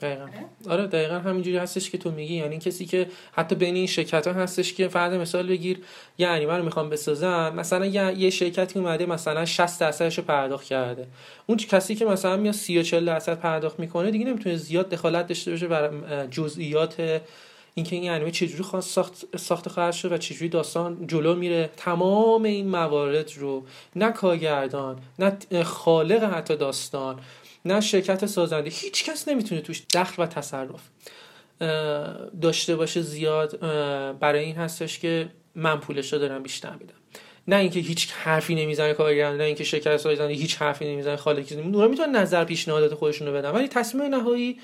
دقیقا. 0.00 0.26
آره 0.68 0.86
دقیقا 0.86 1.18
همینجوری 1.18 1.56
هستش 1.56 1.90
که 1.90 1.98
تو 1.98 2.10
میگی. 2.10 2.34
یعنی 2.34 2.58
کسی 2.58 2.86
که 2.86 3.08
حتی 3.32 3.54
بین 3.54 3.74
این 3.74 3.86
شرکت 3.86 4.26
ها 4.26 4.32
هستش 4.32 4.74
که 4.74 4.88
فرد 4.88 5.14
مثال 5.14 5.46
بگیر 5.46 5.78
یه 6.18 6.28
انیمه 6.28 6.56
رو 6.56 6.64
می‌خوام 6.64 6.90
بسازم 6.90 7.52
مثلا 7.56 7.86
یه, 7.86 8.30
شرکتی 8.30 8.78
اومده 8.78 9.06
مثلا 9.06 9.44
60 9.44 9.80
درصدش 9.80 10.18
رو 10.18 10.24
پرداخت 10.24 10.64
کرده. 10.64 11.06
اون 11.46 11.58
کسی 11.58 11.94
که 11.94 12.04
مثلا 12.04 12.36
میاد 12.36 12.54
30 12.54 12.82
40 12.82 13.06
درصد 13.06 13.38
پرداخت 13.38 13.80
می‌کنه 13.80 14.10
دیگه 14.10 14.24
نمی‌تونه 14.24 14.56
زیاد 14.56 14.88
دخالت 14.88 15.26
داشته 15.26 15.50
باشه 15.50 15.68
بر 15.68 15.90
جزئیات 16.30 17.20
اینکه 17.74 17.96
این 17.96 18.10
انیمه 18.10 18.30
چجوری 18.30 18.62
خواست 18.62 18.90
ساخت 18.90 19.36
ساخته 19.36 19.70
خواهد 19.70 19.92
شد 19.92 20.12
و 20.12 20.18
چجوری 20.18 20.48
داستان 20.48 21.06
جلو 21.06 21.34
میره. 21.34 21.70
تمام 21.76 22.42
این 22.42 22.68
موارد 22.68 23.32
رو 23.36 23.64
نه 23.96 24.12
کارگردان 24.12 24.98
نه 25.18 25.62
خالق 25.62 26.24
حتی 26.24 26.56
داستان 26.56 27.20
نه 27.66 27.80
شرکت 27.80 28.26
سازنده. 28.26 28.70
هیچ 28.70 29.04
کس 29.04 29.28
نمی‌تونه 29.28 29.60
توش 29.60 29.82
دخل 29.94 30.22
و 30.22 30.26
تصرف 30.26 30.80
داشته 32.42 32.76
باشه 32.76 33.00
زیاد 33.00 33.60
برای 34.18 34.44
این 34.44 34.56
هستش 34.56 34.98
که 34.98 35.28
من 35.54 35.80
پولش 35.80 36.12
رو 36.12 36.18
دارم 36.18 36.42
بیشتر 36.42 36.72
میدم. 36.72 36.94
نه 37.48 37.56
اینکه 37.56 37.80
هیچ 37.80 38.12
حرفی 38.12 38.54
نمی‌زنه 38.54 38.94
کارگر 38.94 39.32
نه 39.32 39.44
اینکه 39.44 39.64
شرکت 39.64 39.96
سازنده 39.96 40.32
هیچ 40.32 40.56
حرفی 40.56 40.92
نمی‌زنه 40.92 41.16
خالقی 41.16 41.54
اونا 41.54 41.88
می‌تونن 41.88 42.16
نظر 42.16 42.44
پیشنهادات 42.44 42.94
خودشون 42.94 43.28
رو 43.28 43.34
بدن 43.34 43.50
ولی 43.50 43.68
تصمیم 43.68 44.14
نهایی 44.14 44.60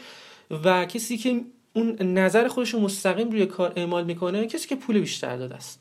و 0.65 0.85
کسی 0.85 1.17
که 1.17 1.41
اون 1.73 1.97
نظر 2.03 2.49
خودش 2.49 2.75
رو 2.75 2.81
مستقیم 2.81 3.31
روی 3.31 3.47
کار 3.47 3.73
اعمال 3.77 4.05
می‌کنه 4.05 4.47
کسی 4.47 4.69
که 4.69 4.77
پول 4.77 5.01
بیشتر 5.01 5.37
داده 5.37 5.55
است. 5.55 5.81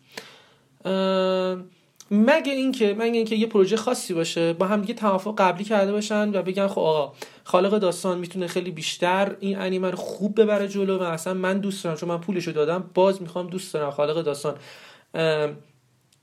مگه 2.12 2.54
اینکه 2.54 2.96
مگه 3.00 3.18
اینکه 3.18 3.36
یه 3.36 3.48
پروژه 3.48 3.78
خاصی 3.78 4.14
باشه 4.14 4.54
با 4.54 4.68
هم 4.68 4.82
دیگه 4.82 4.94
توافق 4.94 5.36
قبلی 5.38 5.64
کرده 5.64 5.92
باشن 5.92 6.36
و 6.36 6.42
بگن 6.42 6.68
خب 6.68 6.80
آقا 6.80 7.14
خالق 7.44 7.78
داستان 7.78 8.18
می‌تونه 8.18 8.48
خیلی 8.48 8.72
بیشتر 8.72 9.36
این 9.40 9.60
انیمه 9.60 9.90
رو 9.92 9.98
خوب 9.98 10.42
ببره 10.42 10.68
جلو 10.68 11.00
و 11.00 11.02
اصلا 11.02 11.34
من 11.34 11.60
دوست 11.60 11.84
دارم 11.84 11.98
چون 11.98 12.10
من 12.10 12.18
پولشو 12.18 12.52
دادم 12.52 12.90
باز 12.94 13.22
می‌خوام 13.22 13.48
دوست 13.48 13.74
دارم 13.74 13.92
خالق 13.92 14.22
داستان 14.22 14.56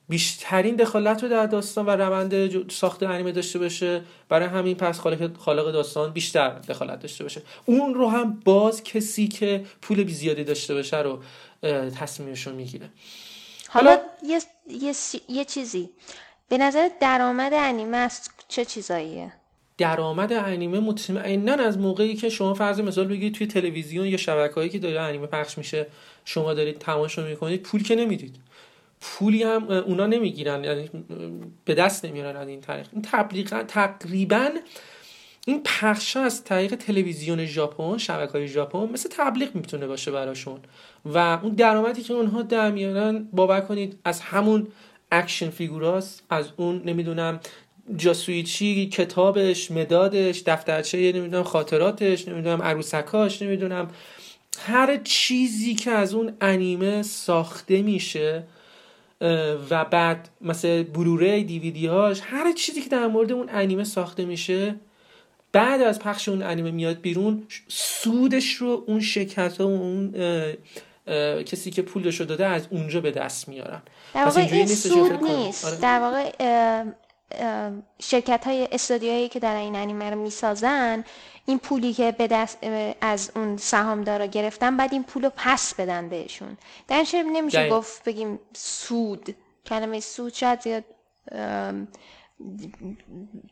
بیشترین 0.09 0.77
دخالت 0.77 1.23
رو 1.23 1.29
در 1.29 1.47
داستان 1.47 1.87
و 1.87 1.91
روند 1.91 2.71
ساخت 2.71 3.03
انیمه 3.03 3.33
داشته 3.33 3.59
باشه. 3.59 4.03
برای 4.29 4.49
همین 4.49 4.77
پس 4.77 5.01
خالق 5.01 5.37
خالق 5.37 5.73
داستان 5.73 6.13
بیشتر 6.13 6.59
دخالت 6.59 7.01
داشته 7.01 7.25
باشه. 7.25 7.43
اون 7.65 7.95
رو 7.95 8.09
هم 8.09 8.41
باز 8.45 8.85
کسی 8.85 9.29
که 9.29 9.65
پول 9.83 10.05
بی 10.05 10.13
زیادی 10.13 10.45
داشته 10.45 10.75
باشه 10.75 11.03
رو 11.03 11.19
تصمیمشون 11.91 12.55
می‌گیره. 12.55 12.91
حالا, 13.69 13.99
یه،, 14.23 14.41
یه،, 14.69 14.95
یه 15.29 15.45
چیزی. 15.45 15.91
به 16.49 16.59
نظر 16.59 16.89
درآمد 17.01 17.55
انیمه 17.55 17.97
از 17.97 18.29
چه 18.49 18.65
چیزاییه؟ 18.65 19.33
درآمد 19.79 20.33
انیمه 20.33 20.81
مطمئنا 20.81 21.53
از 21.53 21.79
موقعی 21.79 22.15
که 22.15 22.29
شما 22.29 22.55
فرض 22.55 22.81
مثال 22.81 23.07
بگید 23.07 23.35
توی 23.35 23.47
تلویزیون 23.47 24.07
یا 24.07 24.17
شبکه‌ای 24.17 24.69
که 24.69 24.79
داره 24.79 25.01
انیمه 25.01 25.27
پخش 25.27 25.59
میشه 25.59 25.87
شما 26.25 26.55
دارید 26.55 26.79
تماشا 26.79 27.23
می‌کنید 27.23 27.63
پول 27.63 27.83
که 27.83 27.95
نمی‌دید. 27.95 28.37
پولی 29.01 29.43
هم 29.43 29.71
اونا 29.71 30.07
نمی‌گیرن 30.07 30.65
یعنی 30.65 30.91
به 31.65 31.75
دست 31.75 32.05
نمیارن 32.05 32.37
از 32.37 32.49
این 32.49 32.61
طریق. 32.61 32.87
این 32.93 33.03
تقریبا 33.67 34.49
این 35.49 35.63
پخش 35.65 36.17
از 36.17 36.45
طریق 36.45 36.75
تلویزیون 36.75 37.45
ژاپن 37.47 37.99
شبکه 37.99 38.47
ژاپن 38.47 38.93
مثل 38.93 39.09
تبلیغ 39.13 39.55
می‌تونه 39.55 39.87
باشه 39.87 40.11
براشون. 40.11 40.61
و 41.05 41.19
اون 41.19 41.55
درآمدی 41.55 42.03
که 42.03 42.15
اونها 42.15 42.43
در 42.43 42.71
میارن 42.71 43.29
باور 43.33 43.61
کنید 43.61 43.99
از 44.05 44.21
همون 44.21 44.67
action 45.13 45.51
figure 45.51 46.11
اس 46.11 46.21
از 46.31 46.47
اون 46.57 46.83
نمی‌دونم 46.85 47.41
جاسویچی 47.97 48.87
کتابش 48.89 49.71
مدادش 49.71 50.43
دفترچه 50.47 51.13
نمی‌دونم 51.13 51.43
خاطراتش 51.43 52.29
نمی‌دونم 52.29 52.63
عروسکاش 52.63 53.43
نمی‌دونم 53.43 53.91
هر 54.59 54.97
چیزی 55.05 55.75
که 55.75 55.91
از 55.91 56.15
اون 56.15 56.33
انیمه 56.41 57.03
ساخته 57.03 57.83
میشه 57.83 58.43
و 59.71 59.85
بعد 59.85 60.29
مثل 60.41 60.83
بلوری 60.83 61.45
دیویدی 61.45 61.87
هاش 61.87 62.21
هر 62.25 62.53
چیزی 62.53 62.83
که 62.83 62.89
در 62.89 63.07
مورد 63.07 63.33
اون 63.33 63.49
انیمه 63.53 63.85
ساخته 63.85 64.25
میشه 64.25 64.75
بعد 65.59 65.83
از 65.83 65.99
پخش 65.99 66.29
اون 66.29 66.43
انیمه 66.43 66.71
میاد 66.71 67.01
بیرون 67.01 67.47
سودش 67.69 68.55
رو 68.55 68.85
اون 68.87 69.01
شرکت 69.01 69.61
و 69.61 69.63
اون 69.63 70.13
کسی 71.43 71.71
که 71.71 71.83
پولش 71.83 72.21
رو 72.21 72.27
داده 72.27 72.47
از 72.47 72.67
اونجا 72.71 73.01
به 73.01 73.11
دست 73.11 73.49
میارن. 73.49 73.83
در 74.15 74.25
واقع 74.25 74.41
این 74.41 74.67
سود 74.67 75.25
نیست. 75.25 75.65
آره. 75.65 75.77
در 75.77 76.01
واقع 76.01 76.33
شرکت 77.99 78.45
های 78.47 78.69
استودیوهایی 78.73 79.29
که 79.29 79.39
در 79.39 79.57
این 79.57 79.77
انیمه 79.77 80.11
رو 80.11 80.23
می‌سازن 80.23 81.05
این 81.47 81.59
پولی 81.59 81.93
که 81.93 82.13
به 82.19 82.27
دست 82.27 82.59
از 83.01 83.31
اون 83.37 83.57
سهامدارا 83.57 84.27
گرفتن 84.27 84.77
بعد 84.77 84.93
این 84.93 85.05
پول 85.05 85.25
رو 85.25 85.33
پس 85.37 85.75
بدن 85.75 86.09
بهشون. 86.09 86.57
در 86.89 87.05
این 87.13 87.37
نمیشه 87.37 87.69
گفت 87.69 88.05
بگیم 88.05 88.39
سود. 88.53 89.37
کلمه 89.67 90.01
سود 90.01 90.35
شاید 90.35 90.61
زیاد 90.61 90.85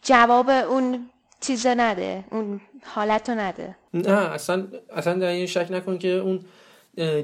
جواب 0.02 0.48
اون 0.48 1.10
چیز 1.40 1.66
نده 1.66 2.24
اون 2.30 2.60
حالت 2.84 3.30
رو 3.30 3.34
نده. 3.34 3.76
نه 3.94 4.10
اصلا 4.10 4.66
اصلا 4.90 5.14
در 5.14 5.26
این 5.26 5.46
شک 5.46 5.66
نکن 5.70 5.98
که 5.98 6.08
اون 6.08 6.40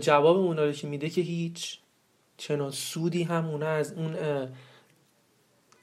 جواب 0.01 0.37
اونا 0.37 0.65
رو 0.65 0.73
که 0.73 0.87
میده 0.87 1.11
که 1.11 1.21
هیچ 1.21 1.79
چنان 2.37 2.71
سودی 2.71 3.23
هم 3.23 3.47
اونا 3.47 3.69
از 3.69 3.93
اون 3.93 4.17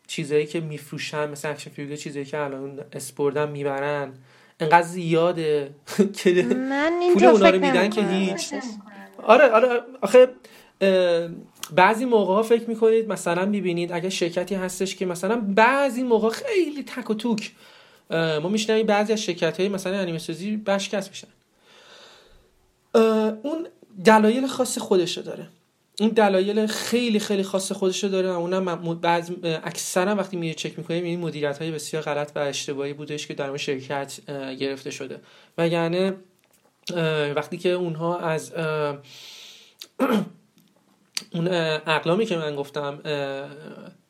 چیزایی 0.08 0.46
که 0.46 0.60
میفروشن 0.60 1.30
مثل 1.30 1.50
اکشن 1.50 1.70
فیگور 1.70 1.96
چیزایی 1.96 2.26
که 2.26 2.38
الان 2.38 2.80
اسپوردن 2.94 3.50
می‌برن 3.50 4.14
انقدر 4.60 4.88
زیاده. 4.88 5.72
که 6.24 6.44
من 6.44 7.00
پول 7.14 7.26
اونا 7.26 7.46
فکر 7.46 7.52
رو 7.52 7.66
میدن 7.66 7.90
که. 7.90 8.08
هیچ. 8.08 8.54
آره 9.24 9.50
آره 9.50 9.82
آخه 10.02 10.28
بعضی 11.76 12.06
موقع 12.06 12.34
ها 12.34 12.44
فکر 12.44 12.70
می‌کنید 12.70 13.08
مثلا 13.08 13.46
می‌بینید 13.46 13.92
اگه 13.92 14.10
شرکتی 14.10 14.56
هستش 14.56 14.96
که 14.96 15.06
مثلا 15.06 15.42
بعضی 15.56 16.04
موقع 16.04 16.30
خیلی 16.30 16.84
تک 16.84 17.10
و 17.10 17.14
توک 17.14 17.52
ما 18.10 18.50
میشنویم 18.50 18.86
بعضی 18.86 19.14
از 19.14 19.22
شرکت 19.22 19.60
های 19.60 19.70
مثلا 19.70 19.98
انیمه 19.98 20.18
سازی 20.18 20.58
بشکست 20.58 21.10
میشن. 21.10 21.28
اون 23.44 23.68
دلایل 24.06 24.48
خاص 24.48 24.78
خودش 24.78 25.18
داره. 25.18 25.48
این 26.00 26.10
دلایل 26.10 26.68
خیلی 26.68 27.20
خیلی 27.20 27.44
خاص 27.44 27.72
خودش 27.72 28.04
داره 28.04 28.32
و 28.32 28.36
اونم 28.36 29.00
بعض 29.00 29.32
اکثرا 29.44 30.16
وقتی 30.16 30.38
میره 30.38 30.54
چک 30.54 30.78
می‌کنیم 30.78 31.04
این 31.04 31.20
مدیریت 31.20 31.58
های 31.58 31.72
بسیار 31.72 32.04
غلط 32.04 32.32
و 32.36 32.40
اشتباهی 32.40 32.94
بودش 32.94 33.28
که 33.28 33.34
در 33.34 33.58
شرکت 33.58 34.20
گرفته 34.60 34.92
شده. 34.92 35.20
وگرنه 35.58 36.14
اه، 36.96 37.32
وقتی 37.32 37.58
که 37.58 37.70
اونها 37.70 38.20
از 38.20 38.54
اون 41.34 41.48
اقلامی 41.88 42.26
که 42.26 42.38
من 42.38 42.56
گفتم 42.56 43.00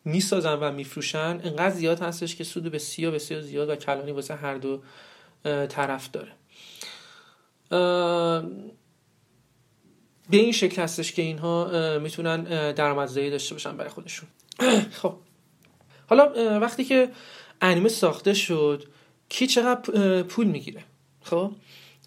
می‌سازن 0.06 0.54
و 0.54 0.72
میفروشن 0.72 1.42
انقدر 1.44 1.70
زیاد 1.70 2.00
هستش 2.00 2.36
که 2.36 2.44
سود 2.44 2.64
بسیار 2.64 3.12
بسیار 3.12 3.42
زیاد 3.42 3.70
و 3.70 3.76
کلانی 3.76 4.12
واسه 4.12 4.36
هر 4.36 4.56
دو 4.56 4.82
طرف 5.44 6.10
داره. 6.12 6.32
به 10.30 10.38
این 10.38 10.52
شکل 10.52 10.82
هستش 10.82 11.12
که 11.12 11.22
اینها 11.22 11.72
می‌تونن 12.00 12.44
درآمدزایی 12.72 13.30
داشته 13.30 13.56
باشن 13.56 13.78
برای 13.78 13.90
خودشون. 13.90 14.30
خب. 15.02 15.16
حالا 16.08 16.60
وقتی 16.60 16.84
که 16.84 17.10
انیمه 17.62 17.90
ساخته 17.90 18.34
شد 18.34 18.84
کی 19.30 19.48
چقدر 19.48 20.24
پول 20.24 20.48
می‌گیره؟ 20.48 20.84
خب؟ 21.22 21.52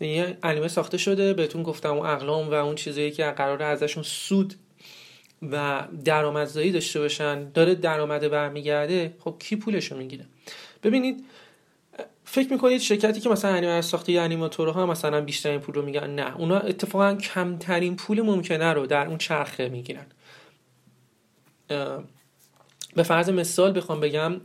یه 0.00 0.38
انیمه 0.42 0.68
ساخته 0.68 0.98
شده 0.98 1.34
بهتون 1.34 1.62
گفتم 1.62 1.94
اون 1.94 2.06
اقلام 2.06 2.50
و 2.50 2.54
اون 2.54 2.74
چیزایی 2.74 3.10
که 3.10 3.24
قراره 3.24 3.64
ازشون 3.64 4.02
سود 4.02 4.54
و 5.50 5.84
درآمدزایی 6.04 6.72
داشته 6.72 7.00
باشن 7.00 7.50
داره 7.50 7.74
درآمد 7.74 8.30
برمیگرده 8.30 9.14
خب 9.20 9.36
کی 9.38 9.56
پولشو 9.56 9.96
می‌گیره؟ 9.96 10.24
ببینید 10.82 11.24
فکر 12.24 12.52
می‌کنید 12.52 12.80
شرکتی 12.80 13.20
که 13.20 13.28
مثلا 13.28 13.50
انیمه 13.50 13.76
رو 13.76 13.82
ساخته 13.82 14.12
انیماتورها 14.12 14.86
مثلا 14.86 15.20
بیشترین 15.20 15.60
پول 15.60 15.74
رو 15.74 15.82
میگن 15.82 16.10
نه 16.10 16.36
اونا 16.36 16.58
اتفاقا 16.58 17.14
کمترین 17.14 17.96
پول 17.96 18.20
ممکنه 18.22 18.72
رو 18.72 18.86
در 18.86 19.06
اون 19.06 19.18
چرخه 19.18 19.68
می‌گیرن. 19.68 20.06
به 22.96 23.02
فرض 23.02 23.30
مثال 23.30 23.76
بخوام 23.76 24.00
بگم 24.00 24.40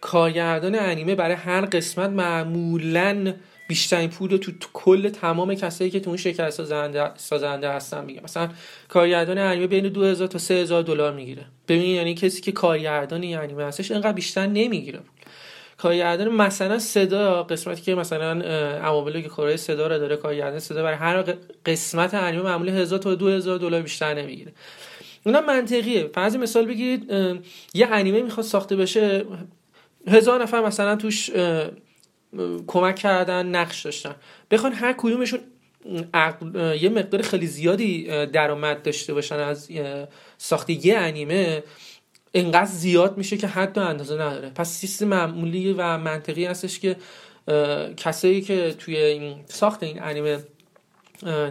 کارگردان 0.00 0.74
انیمه 0.74 1.14
برای 1.14 1.34
هر 1.34 1.60
قسمت 1.60 2.10
معمولا 2.10 3.34
بیشترین 3.68 4.10
پول 4.10 4.30
رو 4.30 4.38
تو, 4.38 4.52
کل 4.72 5.08
تمام 5.08 5.54
کسایی 5.54 5.90
که 5.90 6.00
تو 6.00 6.10
اون 6.10 6.16
شرکت 6.16 6.50
سازنده, 6.50 7.10
سازنده 7.16 7.70
هستن 7.70 8.04
میگه. 8.04 8.20
مثلا 8.24 8.48
کارگردان 8.88 9.38
انیمه 9.38 9.66
بین 9.66 9.88
2000 9.88 10.28
تا 10.28 10.38
3000 10.38 10.82
دلار 10.82 11.12
می‌گیره. 11.12 11.44
ببین 11.68 11.90
یعنی 11.90 12.14
کسی 12.14 12.40
که 12.40 12.52
کارگردان 12.52 13.24
انیمه 13.24 13.64
هستش 13.64 13.90
اینقدر 13.90 14.12
بیشتر 14.12 14.46
نمی‌گیره. 14.46 15.00
کارگردان 15.76 16.28
مثلا 16.28 16.78
صدا 16.78 17.42
قسمتی 17.42 17.82
که 17.82 17.94
مثلا 17.94 18.40
عوامل 18.78 19.20
که 19.20 19.28
کارهای 19.28 19.56
صدا 19.56 19.86
رو 19.86 19.98
داره 19.98 20.16
کارگردان 20.16 20.58
صدا 20.58 20.82
برای 20.82 20.96
هر 20.96 21.34
قسمت 21.66 22.14
انیمه 22.14 22.42
معمولا 22.42 22.72
1000 22.72 22.98
تا 22.98 23.14
2000 23.14 23.58
دلار 23.58 23.82
بیشتر 23.82 24.14
نمی‌گیره. 24.14 24.52
اونم 25.26 25.46
منطقیه. 25.46 26.10
فرض 26.14 26.36
مثال 26.36 26.66
بگیرید 26.66 27.10
یه 27.74 27.86
انیمه 27.86 28.22
می‌خواد 28.22 28.46
ساخته 28.46 28.76
بشه 28.76 29.24
هزار 30.08 30.42
نفر 30.42 30.60
مثلا 30.60 30.96
توش 30.96 31.30
کمک 32.66 32.96
کردن 32.96 33.46
نقش 33.46 33.82
داشتن. 33.82 34.14
بخوان 34.50 34.72
هر 34.72 34.92
کدومشون 34.92 35.40
عقل- 36.14 36.76
یه 36.82 36.88
مقدار 36.88 37.22
خیلی 37.22 37.46
زیادی 37.46 38.26
درآمد 38.26 38.82
داشته 38.82 39.14
باشن 39.14 39.34
از 39.34 39.68
ساخت 40.38 40.70
یه 40.70 40.98
انیمه 40.98 41.62
انقدر 42.34 42.64
زیاد 42.70 43.18
میشه 43.18 43.36
که 43.36 43.46
حد 43.46 43.78
و 43.78 43.80
اندازه 43.80 44.14
نداره. 44.14 44.50
پس 44.50 44.70
سیستم 44.70 45.06
معمولی 45.06 45.72
و 45.72 45.98
منطقی 45.98 46.44
هستش 46.44 46.78
که 46.78 46.96
کسایی 47.96 48.40
که 48.40 48.74
توی 48.78 48.96
این 48.96 49.36
ساخت 49.46 49.82
این 49.82 50.02
انیمه 50.02 50.38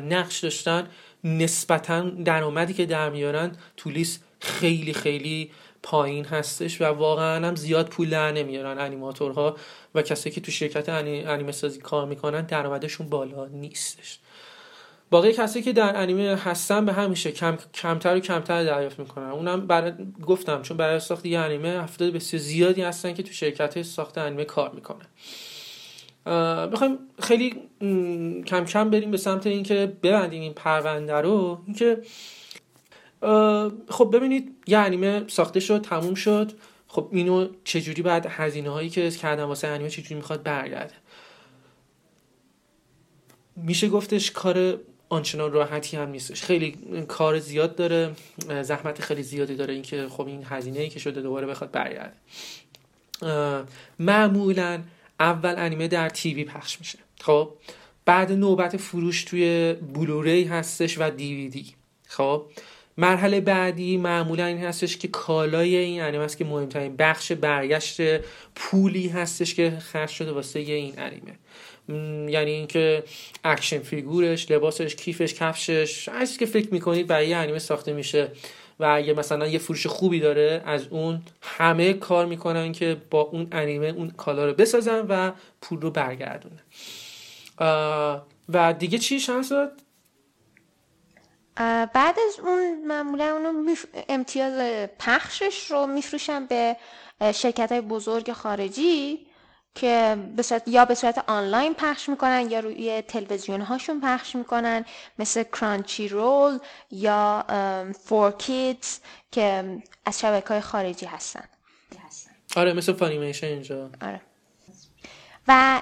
نقش 0.10 0.40
داشتن 0.40 0.88
نسبتا 1.24 2.02
درآمدی 2.02 2.74
که 2.74 2.86
در 2.86 3.10
میارن 3.10 3.52
تو 3.78 3.90
لیست 3.90 4.24
خیلی 4.40 4.94
خیلی 4.94 5.52
پایین 5.84 6.26
هستش 6.26 6.82
و 6.82 6.86
واقعا 6.86 7.48
هم 7.48 7.56
زیاد 7.56 7.88
پول 7.88 8.10
در 8.10 8.32
نمیارن 8.32 8.80
انیماتورها 8.80 9.56
و 9.96 10.02
کسایی 10.02 10.36
که 10.36 10.42
تو 10.42 10.52
شرکت 10.52 10.90
انی- 10.90 11.26
انیمه 11.28 11.52
سازی 11.52 11.80
کار 11.80 12.06
می‌کنن 12.06 12.42
درآمدشون 12.42 13.10
بالا 13.10 13.46
نیستش. 13.46 14.20
باقی 15.10 15.34
کسایی 15.34 15.66
که 15.66 15.74
در 15.74 16.02
انیمه 16.02 16.36
هستن 16.36 16.86
به 16.86 16.94
همیشه 16.94 17.32
کم 17.32 17.58
کمتر 17.74 18.16
و 18.16 18.20
کمتر 18.20 18.64
دریافت 18.64 19.00
می‌کنن. 19.00 19.30
اونم 19.30 19.68
برای 19.68 19.94
گفتم 20.28 20.62
چون 20.62 20.78
برای 20.78 21.00
ساخت 21.00 21.26
یه 21.26 21.40
انیمه 21.40 21.70
افراد 21.70 22.14
بسیار 22.14 22.42
زیادی 22.42 22.82
هستن 22.82 23.14
که 23.14 23.24
تو 23.24 23.34
شرکت 23.34 23.74
های 23.74 23.84
ساخت 23.84 24.18
انیمه 24.18 24.46
کار 24.46 24.72
می‌کنن. 24.72 25.08
بخوایم 26.68 26.98
خیلی 27.20 27.56
کم 28.48 28.66
کم 28.66 28.90
بریم 28.90 29.12
به 29.12 29.18
سمت 29.18 29.48
اینکه 29.48 29.94
ببندیم 30.04 30.42
این 30.42 30.54
پرونده 30.54 31.14
رو. 31.14 31.60
اینکه 31.66 31.98
خب 33.90 34.10
ببینید 34.14 34.56
یه 34.68 34.78
انیمه 34.78 35.24
ساخته 35.28 35.60
شد 35.60 35.82
تموم 35.82 36.16
شد. 36.16 36.52
خب 36.88 37.10
اینو 37.12 37.48
چجوری 37.64 38.02
بعد 38.02 38.26
هزینه 38.30 38.70
هایی 38.70 38.90
که 38.90 39.12
کردن 39.12 39.44
واسه 39.44 39.68
انیمه 39.68 39.90
چجوری 39.90 40.16
می‌خواد 40.16 40.44
برگرده؟ 40.44 40.94
میشه 43.56 43.90
گفتش 43.90 44.32
کار 44.32 44.80
آنچنان 45.10 45.52
راحتی 45.52 45.98
هم 45.98 46.10
نیستش. 46.10 46.44
خیلی 46.44 46.78
کار 47.08 47.40
زیاد 47.40 47.76
داره 47.76 48.12
زحمت 48.62 49.02
خیلی 49.02 49.24
زیادی 49.24 49.56
داره 49.56 49.74
اینکه 49.74 50.08
خب 50.08 50.28
این 50.28 50.44
هزینه 50.46 50.80
ای 50.80 50.90
که 50.90 51.00
شده 51.00 51.22
دوباره 51.22 51.48
بخواد 51.48 51.72
برگرده. 51.72 52.14
معمولا 54.00 54.82
اول 55.20 55.54
انیمه 55.58 55.88
در 55.88 56.10
TV 56.10 56.44
پخش 56.44 56.80
میشه. 56.80 57.00
خب؟ 57.22 57.54
بعد 58.06 58.32
نوبت 58.32 58.78
فروش 58.78 59.24
توی 59.24 59.74
Blu-ray 59.74 60.44
هستش 60.44 60.98
و 61.00 61.10
دیویدی. 61.10 61.74
خب؟ 62.08 62.46
مرحله 63.02 63.42
بعدی 63.42 63.98
معمولا 63.98 64.46
این 64.46 64.58
هستش 64.58 64.98
که 64.98 65.08
کالای 65.08 65.76
این 65.76 66.02
انیمه 66.02 66.24
است 66.24 66.38
که 66.38 66.46
مهمترین 66.46 66.96
بخش 66.96 67.32
برگشت 67.32 68.02
پولی 68.56 69.08
هستش 69.08 69.56
که 69.56 69.78
خرج 69.80 70.10
شده 70.10 70.32
واسه 70.32 70.60
این 70.60 70.94
انیمه. 70.98 71.40
یعنی 72.30 72.52
اینکه 72.52 73.04
action 73.44 73.80
figure 73.80 74.34
ش 74.34 74.52
لباسش 74.52 74.96
کیفش 74.96 75.34
کفشش 75.34 76.10
هر 76.10 76.26
که 76.26 76.46
فکر 76.46 76.74
می‌کنید 76.74 77.08
برای 77.08 77.28
یه 77.28 77.38
انیمه 77.38 77.60
ساخته 77.60 77.94
میشه. 77.94 78.32
و 78.80 78.86
اگه 78.86 79.14
مثلا 79.14 79.48
یه 79.48 79.60
فروش 79.60 79.88
خوبی 79.88 80.20
داره 80.20 80.62
از 80.66 80.88
اون 80.88 81.22
همه 81.42 81.94
کار 81.94 82.26
می‌کنن 82.26 82.72
که 82.72 82.98
با 83.10 83.22
اون 83.22 83.48
انیمه 83.52 83.88
اون 83.88 84.10
کالا 84.10 84.46
رو 84.46 84.54
بسازن 84.54 85.06
و 85.10 85.32
پول 85.62 85.82
رو 85.82 85.92
برگردونن. 85.92 86.62
آه، 87.58 88.26
و 88.50 88.74
دیگه 88.74 88.98
چی 88.98 89.20
شانس 89.20 89.50
داد؟ 89.50 89.72
بعد 91.56 92.16
از 92.28 92.40
اون 92.40 92.86
معمولا 92.88 93.26
اونو. 93.26 93.76
امتیاز 94.10 94.88
پخشش 95.00 95.72
رو 95.72 95.88
میفروشن 95.88 96.46
به 96.46 96.78
شرکت 97.34 97.72
های 97.72 97.82
بزرگ 97.82 98.32
خارجی 98.32 99.28
که 99.76 100.18
به 100.36 100.44
صورت 100.44 100.68
یا 100.68 100.86
به 100.86 100.96
صورت 100.96 101.24
آنلاین 101.28 101.74
پخش 101.74 102.10
می‌کنن 102.10 102.48
یا 102.52 102.60
روی 102.60 103.02
تلویزیون 103.02 103.62
هاشون 103.62 104.02
پخش 104.02 104.36
می‌کنن 104.36 104.86
مثل 105.20 105.44
کرانچی 105.44 106.08
رول 106.08 106.60
یا 106.92 107.46
فور 108.04 108.32
کیدز 108.32 109.00
که 109.32 109.78
از 110.06 110.20
شبکه 110.20 110.48
های 110.48 110.62
خارجی 110.62 111.06
هستن 111.06 111.44
آره 112.56 112.74
مثل 112.74 112.94
فانیمیشن 112.94 113.48
اینجا 113.48 113.90
آره 114.02 114.22
و 115.48 115.82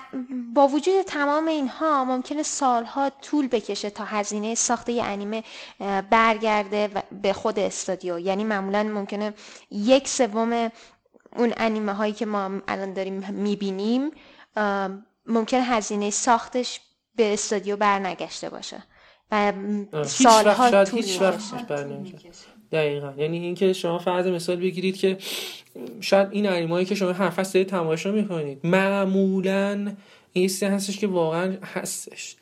با 0.54 0.68
وجود 0.68 1.02
تمام 1.02 1.48
اینها 1.48 2.06
ممکنه 2.06 2.44
سالها 2.44 3.10
طول 3.10 3.48
بکشه 3.48 3.90
تا 3.90 4.04
هزینه 4.04 4.56
ساخت 4.56 4.90
یه 4.90 5.04
انیمه 5.04 5.44
برگرده 6.10 6.90
به 7.22 7.34
خود 7.34 7.60
استودیو. 7.60 8.20
یعنی 8.20 8.44
معمولا 8.44 8.84
ممکنه 8.84 9.34
یک 9.72 10.08
سوم 10.08 10.72
اون 11.36 11.54
انیمه 11.58 11.94
هایی 11.94 12.14
که 12.14 12.26
ما 12.26 12.52
الان 12.68 12.94
داریم 12.94 13.26
می‌بینیم 13.32 14.12
ممکنه 15.26 15.62
هزینه 15.62 16.10
ساختش 16.10 16.82
به 17.16 17.34
استودیو 17.34 17.78
برنگشته 17.78 18.50
باشه 18.50 18.84
و 19.32 19.54
سالها 20.04 20.86
طول 20.86 21.06
برنمیشه 21.70 22.18
دقیقا. 22.72 23.14
یعنی 23.18 23.40
اینکه 23.40 23.74
شما 23.74 24.00
فرض 24.00 24.28
مثال 24.28 24.56
بگیرید 24.56 24.98
که 24.98 25.18
شاید 26.02 26.28
این 26.32 26.50
انیمایی 26.50 26.86
که 26.86 26.96
شما 26.96 27.12
هر 27.12 27.30
فصل 27.30 27.64
تماشا 27.64 28.12
می‌کنید. 28.12 28.60
معمولا 28.64 29.96
این 30.34 30.48
چیزی 30.48 30.66
هستش 30.66 30.98
که 30.98 31.08
واقعا 31.08 31.58
هستش. 31.64 32.36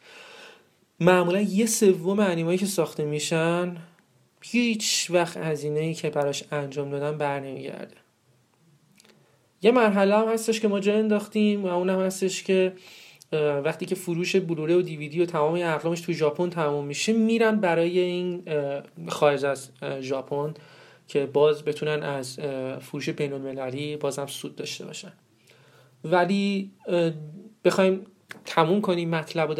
معمولا 0.99 1.41
یه 1.41 1.65
سوم 1.65 2.19
انیمایی 2.19 2.57
که 2.57 2.65
ساخته 2.65 3.05
میشن 3.05 3.77
هیچ 4.41 5.07
وقت 5.09 5.37
هزینه 5.37 5.79
ای 5.79 5.93
که 5.93 6.09
براش 6.09 6.43
انجام 6.51 6.89
دادن 6.89 7.17
بر 7.17 7.39
نمیگرده. 7.39 7.95
یه 9.61 9.71
مرحله 9.71 10.17
هم 10.17 10.27
هستش 10.27 10.59
که 10.59 10.67
ما 10.67 10.79
جا 10.79 10.93
انداختیم 10.93 11.63
و 11.63 11.67
اونم 11.67 11.99
هستش 11.99 12.43
که 12.43 12.73
وقتی 13.31 13.85
که 13.85 13.95
فروش 13.95 14.35
بلوره 14.35 14.75
و 14.75 14.81
دیویدی 14.81 15.21
و 15.21 15.25
تمام 15.25 15.53
اقلامش 15.53 16.01
تو 16.01 16.13
ژاپن 16.13 16.49
تمام 16.49 16.85
میشه 16.85 17.13
میرن 17.13 17.59
برای 17.59 17.99
این 17.99 18.43
خارج 19.07 19.45
از 19.45 19.69
ژاپن 19.99 20.53
که 21.07 21.25
باز 21.25 21.65
بتونن 21.65 22.03
از 22.03 22.39
فروش 22.81 23.09
بین 23.09 23.33
المللی 23.33 23.97
بازم 23.97 24.25
سود 24.25 24.55
داشته 24.55 24.85
باشن. 24.85 25.13
ولی 26.03 26.71
بخوایم 27.65 28.05
تموم 28.45 28.81
کنیم 28.81 29.09
مطلب, 29.09 29.59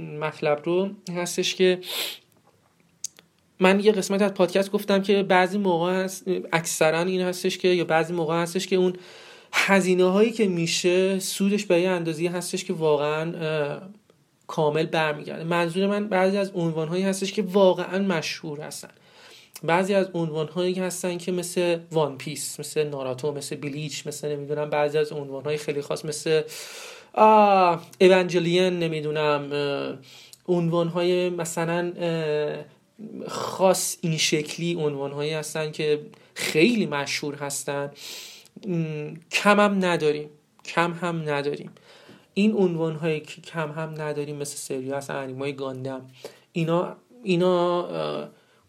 مطلب 0.00 0.60
رو 0.64 0.90
هستش 1.16 1.54
که 1.54 1.80
من 3.60 3.80
یه 3.80 3.92
قسمت 3.92 4.22
از 4.22 4.34
پادکست 4.34 4.70
گفتم 4.70 5.02
که 5.02 5.22
بعضی 5.22 5.58
موقع 5.58 5.92
هست 5.92 6.28
اکثرا 6.52 7.00
این 7.00 7.20
هستش 7.20 7.58
که 7.58 7.68
یا 7.68 7.84
بعضی 7.84 8.12
موقع 8.12 8.42
هستش 8.42 8.66
که 8.66 8.76
اون 8.76 8.92
هزینه 9.52 10.04
هایی 10.04 10.30
که 10.30 10.46
میشه 10.46 11.18
سودش 11.18 11.64
به 11.64 11.80
یه 11.80 11.88
اندازی 11.88 12.26
هستش 12.26 12.64
که 12.64 12.72
واقعا 12.72 13.80
کامل 14.46 14.86
برمیگرده. 14.86 15.44
منظور 15.44 15.86
من 15.86 16.08
بعضی 16.08 16.36
از 16.36 16.50
عنوان 16.54 16.88
هایی 16.88 17.04
هستش 17.04 17.32
که 17.32 17.42
واقعا 17.42 17.98
مشهور 17.98 18.60
هستن. 18.60 18.90
بعضی 19.62 19.94
از 19.94 20.10
عنوان 20.14 20.48
هایی 20.48 20.74
هستن 20.74 21.18
که 21.18 21.32
مثل 21.32 21.78
وان 21.92 22.18
پیس 22.18 22.60
مثل 22.60 22.88
ناراتو 22.88 23.32
مثل 23.32 23.56
بلیچ 23.56 24.06
مثل 24.06 24.28
نمی‌دونم 24.28 24.70
بعضی 24.70 24.98
از 24.98 25.12
عنوان 25.12 25.44
های 25.44 25.56
خیلی 25.56 25.82
خاص 25.82 26.04
مثل 26.04 26.42
ایونجلین 27.98 28.78
نمی‌دونم 28.78 29.50
عنوان 30.48 30.88
های 30.88 31.30
مثلا 31.30 31.92
خاص 33.28 33.96
این 34.00 34.16
شکلی 34.16 34.74
عنوان 34.74 35.12
هایی 35.12 35.32
هستن 35.32 35.70
که 35.72 36.00
خیلی 36.34 36.86
مشهور 36.86 37.34
هستن. 37.34 37.90
کم 39.30 39.60
هم 39.60 39.84
نداریم. 39.84 40.28
کم 40.64 40.92
هم 40.92 41.22
نداریم. 41.30 41.70
این 42.34 42.54
عنوان 42.56 42.94
هایی 42.96 43.20
که 43.20 43.40
کم 43.40 43.70
هم 43.70 43.94
نداریم 44.02 44.36
مثل 44.36 44.56
سری 44.56 44.90
هست 44.90 45.10
انیمای 45.10 45.52
گاندم. 45.52 46.06
اینا 46.52 46.96
اینا 47.22 47.88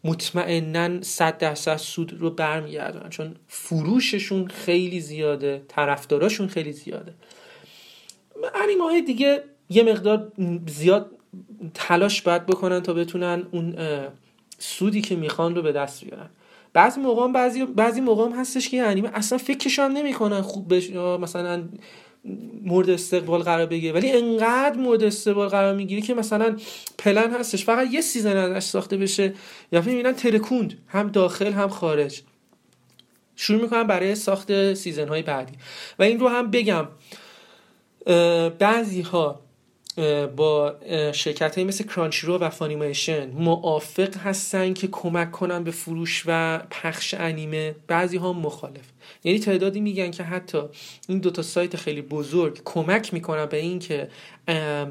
مطمئنا 0.04 1.02
صد 1.02 1.38
درصد 1.38 1.76
سود 1.76 2.20
رو 2.20 2.30
برمیگردن 2.30 3.08
چون 3.08 3.36
فروششون 3.48 4.48
خیلی 4.48 5.00
زیاده 5.00 5.62
طرفداراشون 5.68 6.48
خیلی 6.48 6.72
زیاده. 6.72 7.14
انیمه 8.54 8.84
های 8.84 9.02
دیگه 9.02 9.44
یه 9.70 9.82
مقدار 9.82 10.32
زیاد 10.66 11.10
تلاش 11.74 12.22
باید 12.22 12.46
بکنن 12.46 12.80
تا 12.80 12.92
بتونن 12.92 13.46
اون 13.50 13.76
سودی 14.58 15.00
که 15.00 15.16
می‌خوان 15.16 15.54
رو 15.54 15.62
به 15.62 15.72
دست 15.72 16.04
بیارن. 16.04 16.30
بعضی 16.78 17.00
موقع 17.00 17.24
هم 17.24 17.32
بعضی 17.32 17.64
بعضی 17.64 18.00
موقع 18.00 18.24
هم 18.24 18.32
هستش 18.32 18.68
که 18.68 18.82
انیمه 18.82 19.10
اصلا 19.14 19.38
فکرش 19.38 19.78
هم 19.78 19.92
نمی‌کنن 19.92 20.40
خوب 20.40 20.74
بش 20.74 20.90
مثلا 21.20 21.68
مورد 22.62 22.90
استقبال 22.90 23.42
قرار 23.42 23.66
بگیره. 23.66 23.92
ولی 23.92 24.10
انقدر 24.12 24.76
مورد 24.76 25.04
استقبال 25.04 25.48
قرار 25.48 25.74
می‌گیره 25.74 26.02
که 26.02 26.14
مثلا 26.14 26.56
پلن 26.98 27.34
هستش. 27.34 27.64
فقط 27.64 27.92
یه 27.92 28.00
season 28.00 28.36
ازش 28.36 28.66
ساخته 28.66 28.96
بشه. 28.96 29.34
یا 29.72 29.80
می‌بینن 29.80 30.12
ترکوند 30.12 30.78
هم 30.88 31.08
داخل 31.08 31.52
هم 31.52 31.68
خارج. 31.68 32.22
شروع 33.36 33.62
می‌کنن 33.62 33.82
برای 33.82 34.14
ساخت 34.14 34.74
season 34.74 35.08
های 35.08 35.22
بعدی. 35.22 35.52
و 35.98 36.02
این 36.02 36.20
رو 36.20 36.28
هم 36.28 36.50
بگم. 36.50 36.88
بعضی 38.58 39.00
ها 39.00 39.40
با 40.36 40.74
شرکت 41.12 41.54
های 41.54 41.64
مثل 41.64 41.84
Crunchyroll 41.84 42.38
و 42.38 42.50
Funimation 42.50 43.30
موافق 43.30 44.16
هستن 44.16 44.74
که 44.74 44.88
کمک 44.88 45.32
کنن 45.32 45.64
به 45.64 45.70
فروش 45.70 46.24
و 46.26 46.58
پخش 46.70 47.14
انیمه؟ 47.14 47.74
بعضی 47.86 48.16
ها 48.16 48.32
مخالف. 48.32 48.92
یعنی 49.24 49.38
تعدادی 49.38 49.80
میگن 49.80 50.10
که 50.10 50.22
حتی 50.22 50.62
این 51.08 51.18
دوتا 51.18 51.42
سایت 51.42 51.76
خیلی 51.76 52.02
بزرگ 52.02 52.60
کمک 52.64 53.14
می‌کنن 53.14 53.46
به 53.46 53.56
این 53.56 53.78
که 53.78 54.08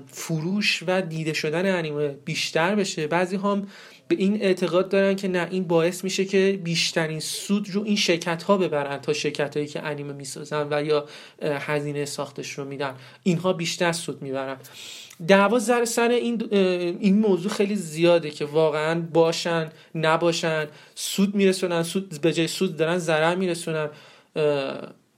فروش 0.08 0.84
و 0.88 1.02
دیده 1.02 1.34
شدن 1.34 1.78
انیمه 1.78 2.08
بیشتر 2.08 2.76
بشه. 2.76 3.08
بعضی 3.08 3.36
هم 3.36 3.68
به 4.08 4.16
این 4.16 4.42
اعتقاد 4.42 4.90
دارن 4.90 5.16
که 5.16 5.28
نه 5.28 5.48
این 5.52 5.64
باعث 5.64 6.04
میشه 6.04 6.26
که 6.26 6.60
بیشترین 6.64 7.20
سود 7.20 7.70
رو 7.70 7.84
این 7.84 7.96
شرکت 7.96 8.44
ها 8.44 8.58
ببرن 8.58 8.98
تا 8.98 9.14
شرکت 9.14 9.58
هایی 9.58 9.68
که 9.68 9.84
انیمه 9.84 10.14
می‌سازن 10.14 10.68
و 10.72 10.86
یا 10.86 11.06
هزینه 11.42 12.06
ساختش 12.06 12.52
رو 12.52 12.66
میدن. 12.66 12.96
اینها 13.24 13.54
بیشتر 13.54 13.92
سود 13.92 14.22
می‌برن. 14.22 14.58
دعوا 15.28 15.60
زر 15.60 15.86
سر 15.86 16.10
این 16.10 16.48
این 16.52 17.20
موضوع 17.20 17.52
خیلی 17.52 17.76
زیاده 17.76 18.30
که 18.30 18.46
واقعا 18.46 19.02
باشن 19.14 19.70
نباشن 19.96 20.68
سود 20.96 21.36
میرسونن 21.36 21.84
سود 21.84 22.22
به 22.22 22.34
جای 22.34 22.48
سود 22.48 22.78
دارن 22.78 22.98
ضرر 22.98 23.36
میرسونن. 23.36 23.90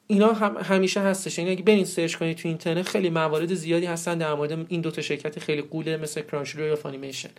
اینا 0.07 0.33
هم 0.33 0.57
همیشه 0.57 0.99
هستش. 0.99 1.38
یعنی 1.38 1.51
اگه 1.51 1.63
برین 1.63 1.85
search 1.86 2.15
کنید 2.15 2.38
تو 2.38 2.47
اینترنت 2.47 2.88
خیلی 2.88 3.09
موارد 3.09 3.53
زیادی 3.53 3.85
هستن 3.85 4.17
در 4.17 4.33
مورد 4.33 4.65
این 4.69 4.81
دوتا 4.81 5.01
شرکت 5.01 5.39
خیلی 5.39 5.62
غوله 5.62 5.97
مثل 5.97 6.21
Crunchyroll 6.21 6.67
یا 6.67 6.75
Funimation 6.75 7.29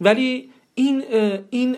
ولی 0.00 0.50
این 0.74 1.04
این 1.50 1.76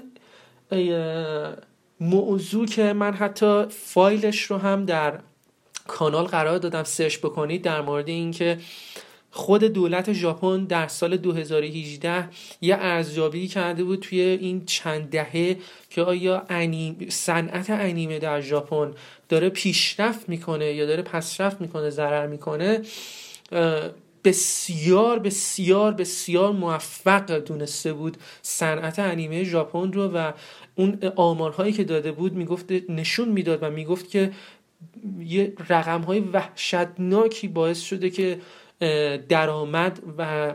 موضوع 2.01 2.67
که 2.67 2.93
من 2.93 3.15
حتی 3.15 3.65
فایلش 3.69 4.43
رو 4.43 4.57
هم 4.57 4.85
در 4.85 5.19
کانال 5.87 6.25
قرار 6.25 6.59
دادم 6.59 6.83
search 6.83 7.19
بکنید 7.19 7.63
در 7.63 7.81
مورد 7.81 8.09
اینکه 8.09 8.59
خود 9.31 9.65
دولت 9.65 10.13
ژاپن 10.13 10.65
در 10.65 10.89
سال 10.89 11.17
2018 11.17 12.29
یه 12.61 12.77
ارزیابی 12.81 13.49
کرده 13.49 13.85
بود 13.85 14.01
توی 14.01 14.21
این 14.21 14.65
چند 14.65 15.11
دهه 15.11 15.57
که 15.91 16.03
آیا 16.03 16.47
انیم 16.49 17.07
صنعت 17.09 17.71
انیمه 17.71 18.19
در 18.19 18.41
ژاپن 18.41 18.91
داره 19.29 19.49
پیشرفت 19.49 20.29
می‌کنه 20.29 20.73
یا 20.73 20.87
داره 20.87 21.03
پسرفت 21.03 21.61
می‌کنه 21.61 21.91
ضرر 21.91 22.27
می‌کنه 22.27 22.83
بسیار 24.25 25.19
بسیار 25.19 25.93
بسیار 25.93 26.53
موفق 26.53 27.31
دونسته 27.39 27.93
بود 27.93 28.17
صنعت 28.43 28.99
انیمه 28.99 29.45
ژاپن 29.45 29.93
رو 29.93 30.09
و 30.09 30.33
اون 30.75 30.99
آمارهایی 31.17 31.73
که 31.73 31.85
داده 31.85 32.13
بود 32.13 32.33
می‌گفت 32.33 32.73
نشون 32.89 33.29
می‌داد 33.29 33.63
و 33.63 33.71
می‌گفت 33.71 34.11
که 34.11 34.33
یه 35.21 35.53
رقم 35.69 36.01
های 36.01 36.21
وحشتناکی 36.21 37.49
باعث 37.49 37.81
شده 37.81 38.11
که 38.11 38.41
درآمد 39.29 40.03
و 40.19 40.55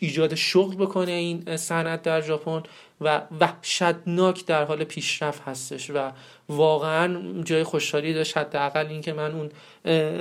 ایجاد 0.00 0.34
شغل 0.34 0.74
بکنه 0.76 1.10
این 1.10 1.56
صنعت 1.56 2.02
در 2.02 2.20
ژاپن 2.20 2.62
و 3.00 3.22
وحشتناک 3.40 4.46
در 4.46 4.64
حال 4.64 4.84
پیشرفت 4.84 5.42
هستش 5.42 5.90
و 5.90 6.10
واقعا 6.48 7.42
جای 7.42 7.64
خوشحالی 7.64 8.14
داشت. 8.14 8.36
حداقل 8.36 8.86
اینکه 8.86 9.12
من 9.12 9.32
اون 9.32 9.50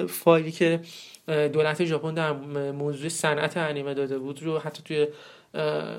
فایلی 0.07 0.51
که 0.51 0.81
دولت 1.27 1.85
ژاپن 1.85 2.13
در 2.13 2.31
موضوع 2.71 3.09
صنعت 3.09 3.57
انیمه 3.57 3.93
داده 3.93 4.19
بود 4.19 4.43
رو 4.43 4.59
حتی 4.59 4.83
توی 4.83 5.07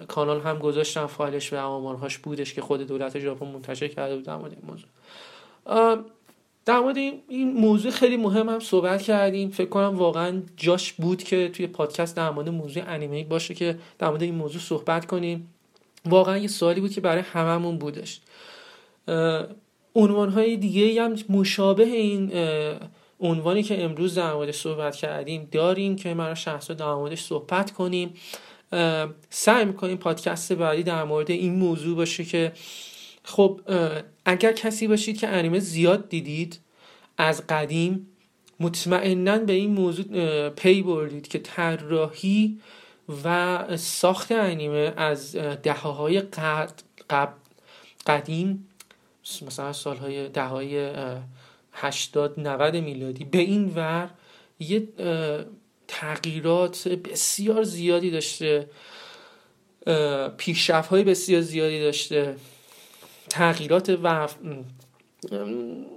کانال 0.08 0.40
هم 0.40 0.58
گذاشتم. 0.58 1.06
فایلش 1.06 1.52
و 1.52 1.56
آمارهاش 1.56 2.18
بودش 2.18 2.54
که 2.54 2.60
خود 2.60 2.86
دولت 2.86 3.18
ژاپن 3.18 3.46
منتشر 3.46 3.88
کرده 3.88 4.14
بود 4.14 4.24
در 4.24 4.36
مورد 4.36 4.52
این 4.52 4.62
موضوع. 4.66 4.88
در 6.64 6.80
مورد 6.80 6.96
این 6.96 7.52
موضوع 7.52 7.90
خیلی 7.90 8.16
مهم 8.16 8.48
هم 8.48 8.60
صحبت 8.60 9.02
کردیم. 9.02 9.50
فکر 9.50 9.68
کنم 9.68 9.98
واقعا 9.98 10.42
جاش 10.56 10.92
بود 10.92 11.22
که 11.22 11.48
توی 11.48 11.66
پادکست 11.66 12.16
در 12.16 12.30
مورد 12.30 12.48
موضوع 12.48 12.82
انیمه 12.86 13.24
باشه 13.24 13.54
که 13.54 13.78
در 13.98 14.08
مورد 14.08 14.22
این 14.22 14.34
موضوع 14.34 14.60
صحبت 14.60 15.06
کنیم. 15.06 15.48
واقعا 16.04 16.38
یه 16.38 16.48
سوالی 16.48 16.80
بود 16.80 16.92
که 16.92 17.00
برای 17.00 17.22
هممون 17.22 17.78
بودش. 17.78 18.20
عنوان 19.94 20.28
های 20.28 20.56
دیگه 20.56 21.02
هم 21.02 21.16
مشابه 21.28 21.84
این 21.84 22.32
عنوانی 23.20 23.62
که 23.62 23.84
امروز 23.84 24.14
در 24.14 24.34
موردش 24.34 24.56
صحبت 24.56 24.96
کردیم 24.96 25.48
داریم 25.52 25.96
که 25.96 26.14
من 26.14 26.34
شخصا 26.34 26.74
در 26.74 26.94
موردش 26.94 27.22
صحبت 27.22 27.70
کنیم. 27.70 28.14
سعی 29.30 29.64
می‌کنیم 29.64 29.96
پادکست 29.96 30.52
بعدی 30.52 30.82
در 30.82 31.04
مورد 31.04 31.30
این 31.30 31.54
موضوع 31.54 31.96
باشه 31.96 32.24
که 32.24 32.52
خب 33.24 33.60
اگر 34.24 34.52
کسی 34.52 34.88
باشید 34.88 35.18
که 35.18 35.28
انیمه 35.28 35.58
زیاد 35.58 36.08
دیدید 36.08 36.60
از 37.18 37.46
قدیم 37.46 38.06
مطمئنا 38.60 39.38
به 39.38 39.52
این 39.52 39.70
موضوع 39.70 40.48
پی 40.48 40.82
بردید 40.82 41.28
که 41.28 41.38
طراحی 41.38 42.60
و 43.24 43.76
ساخت 43.76 44.32
انیمه 44.32 44.92
از 44.96 45.36
دهه 45.36 45.88
های 45.88 46.20
قد 46.20 47.34
قدیم 48.06 48.68
مثلا 49.46 49.72
سالهای 49.72 50.28
دههای 50.28 50.92
80 51.72 52.40
90 52.40 52.76
میلادی 52.76 53.24
به 53.24 53.38
این 53.38 53.72
ور 53.74 54.10
یه 54.58 54.88
تغییرات 55.88 56.88
بسیار 56.88 57.62
زیادی 57.62 58.10
داشته 58.10 58.70
پیشرفت 60.36 60.88
های 60.88 61.04
بسیار 61.04 61.40
زیادی 61.40 61.80
داشته. 61.80 62.36
تغییرات 63.32 63.98
و 64.02 64.28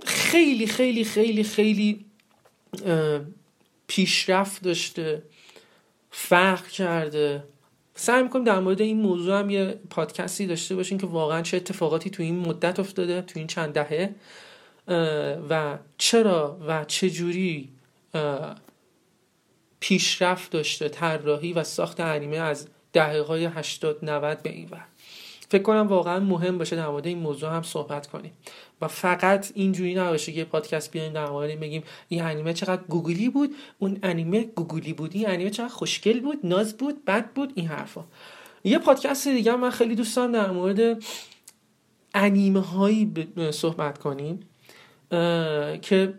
خیلی 0.05 0.67
خیلی 0.67 1.03
خیلی 1.03 1.43
خیلی 1.43 2.05
پیشرفت 3.87 4.63
داشته 4.63 5.23
فرق 6.11 6.67
کرده. 6.67 7.43
سعی 7.95 8.23
می‌کنیم 8.23 8.45
در 8.45 8.59
مورد 8.59 8.81
این 8.81 9.01
موضوع 9.01 9.39
هم 9.39 9.49
یه 9.49 9.79
پادکستی 9.89 10.47
داشته 10.47 10.75
باشیم 10.75 10.97
که 10.97 11.07
واقعا 11.07 11.41
چه 11.41 11.57
اتفاقاتی 11.57 12.09
تو 12.09 12.23
این 12.23 12.39
مدت 12.39 12.79
افتاده 12.79 13.21
تو 13.21 13.39
این 13.39 13.47
چند 13.47 13.73
دهه 13.73 14.15
و 15.49 15.77
چرا 15.97 16.59
و 16.67 16.85
چه 16.85 17.09
جوری 17.09 17.69
پیشرفت 19.79 20.51
داشته 20.51 20.89
طراحی 20.89 21.53
و 21.53 21.63
ساخت 21.63 21.99
انیمه 21.99 22.37
از 22.37 22.67
دهه 22.93 23.21
های 23.21 23.45
80 23.45 24.05
90 24.05 24.41
به 24.41 24.49
این 24.49 24.69
ور. 24.69 24.85
فکر 25.49 25.61
کنم 25.61 25.87
واقعا 25.87 26.19
مهم 26.19 26.57
باشه 26.57 26.75
در 26.75 26.87
مورد 26.87 27.07
این 27.07 27.17
موضوع 27.17 27.49
هم 27.49 27.63
صحبت 27.63 28.07
کنیم. 28.07 28.31
و 28.81 28.87
فقط 28.87 29.51
اینجوری 29.55 29.95
نباشه 29.95 30.31
که 30.31 30.43
پادکست 30.43 30.91
بیایم 30.91 31.13
در 31.13 31.29
مورد 31.29 31.59
بگیم 31.59 31.83
این 32.07 32.21
انیمه 32.21 32.53
چقدر 32.53 32.81
گوگلی 32.89 33.29
بود 33.29 33.55
اون 33.79 33.99
انیمه 34.03 34.43
گوگلی 34.43 34.93
بود 34.93 35.11
این 35.13 35.29
انیمه 35.29 35.49
چقدر 35.49 35.73
خوشگل 35.73 36.19
بود 36.19 36.39
ناز 36.43 36.77
بود 36.77 37.05
بد 37.05 37.31
بود 37.31 37.51
این 37.55 37.67
حرفا. 37.67 38.03
یه 38.63 38.79
پادکست 38.79 39.27
دیگه 39.27 39.55
من 39.55 39.69
خیلی 39.69 39.95
دوست 39.95 40.15
دارم 40.15 40.31
در 40.31 40.51
مورد 40.51 41.03
انیمه 42.13 42.59
هایی 42.59 43.13
صحبت 43.51 43.97
کنیم 43.97 44.39
که 45.81 46.13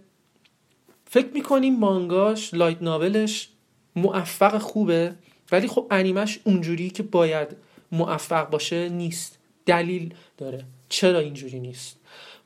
فکر 1.04 1.28
می‌کنیم 1.34 1.78
مانگاش 1.78 2.54
لایت 2.54 2.82
ناولش 2.82 3.48
موفق 3.96 4.58
خوبه 4.58 5.14
ولی 5.52 5.68
خب 5.68 5.86
انیمش 5.90 6.38
اونجوری 6.44 6.90
که 6.90 7.02
باید 7.02 7.56
موفق 7.92 8.50
باشه 8.50 8.88
نیست. 8.88 9.38
دلیل 9.66 10.14
داره. 10.38 10.64
چرا 10.88 11.18
اینجوری 11.18 11.60
نیست؟ 11.60 11.96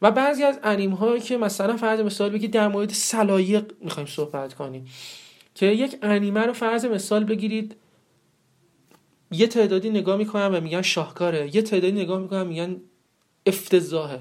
و 0.02 0.10
بعضی 0.10 0.42
از 0.42 0.60
انیم 0.62 0.90
هایی 0.90 1.20
که 1.20 1.36
مثلا 1.36 1.76
فرض 1.76 2.00
مثال 2.00 2.30
بگید 2.30 2.50
در 2.50 2.68
مورد 2.68 2.90
سلایق 2.92 3.72
می‌خوایم 3.80 4.06
صحبت 4.06 4.54
کنیم. 4.54 4.86
که 5.54 5.66
یک 5.66 5.98
انیمه 6.02 6.40
رو 6.40 6.52
فرض 6.52 6.84
مثال 6.84 7.24
بگیرید. 7.24 7.76
یه 9.30 9.46
تعدادی 9.46 9.90
نگاه 9.90 10.16
می‌کنن 10.16 10.54
و 10.54 10.60
میگن 10.60 10.82
شاهکاره. 10.82 11.56
یه 11.56 11.62
تعدادی 11.62 11.92
نگاه 11.92 12.20
می‌کنن 12.20 12.46
میگن 12.46 12.76
افتضاحه. 13.46 14.20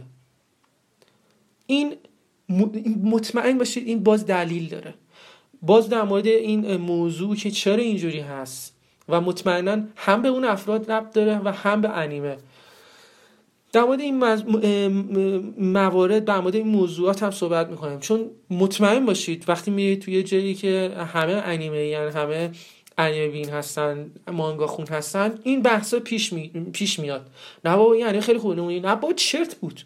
این 1.68 1.96
مطمئن 3.04 3.58
باشید 3.58 3.88
این 3.88 4.04
باز 4.04 4.26
دلیل 4.26 4.70
داره. 4.70 4.94
باز 5.62 5.90
در 5.90 6.04
مورد 6.04 6.28
این 6.28 6.78
موضوع 6.78 7.36
که 7.36 7.52
چرا 7.52 7.84
اینجوری 7.84 8.20
هست. 8.20 8.79
و 9.10 9.22
مطمئنا 9.22 9.84
هم 9.96 10.22
به 10.22 10.28
اون 10.28 10.46
افراد 10.46 10.92
ربط 10.92 11.14
داره 11.14 11.42
و 11.44 11.52
هم 11.52 11.82
به 11.82 11.90
انیمه. 11.90 12.38
در 13.72 13.84
مورد 13.84 14.00
این 14.00 14.24
موارد 15.58 16.26
در 16.26 16.40
مورد 16.40 16.56
این 16.56 16.68
موضوعات 16.68 17.24
هم 17.24 17.32
صحبت 17.32 17.70
می‌کنیم. 17.70 18.00
چون 18.00 18.30
مطمئن 18.50 19.06
باشید 19.06 19.46
وقتی 19.48 19.72
میرید 19.72 20.02
توی 20.02 20.24
جایی 20.24 20.56
که 20.56 20.92
همه 21.14 21.34
انیمه 21.34 21.86
یعنی 21.86 22.12
همه 22.12 22.52
انیمه 22.98 23.28
بین 23.28 23.50
هستن 23.50 24.12
مانگا 24.32 24.68
خون 24.68 24.88
هستن 24.88 25.40
این 25.44 25.62
بحثا 25.62 26.00
پیش, 26.00 26.34
می... 26.34 26.48
پیش 26.74 27.00
میاد. 27.00 27.28
نه 27.66 27.76
بابا 27.76 27.94
این 27.94 28.22
خیلی 28.22 28.40
خوبه. 28.40 28.56
نه 28.56 28.96
بابا 28.96 29.14
چرت 29.14 29.56
بود. 29.56 29.82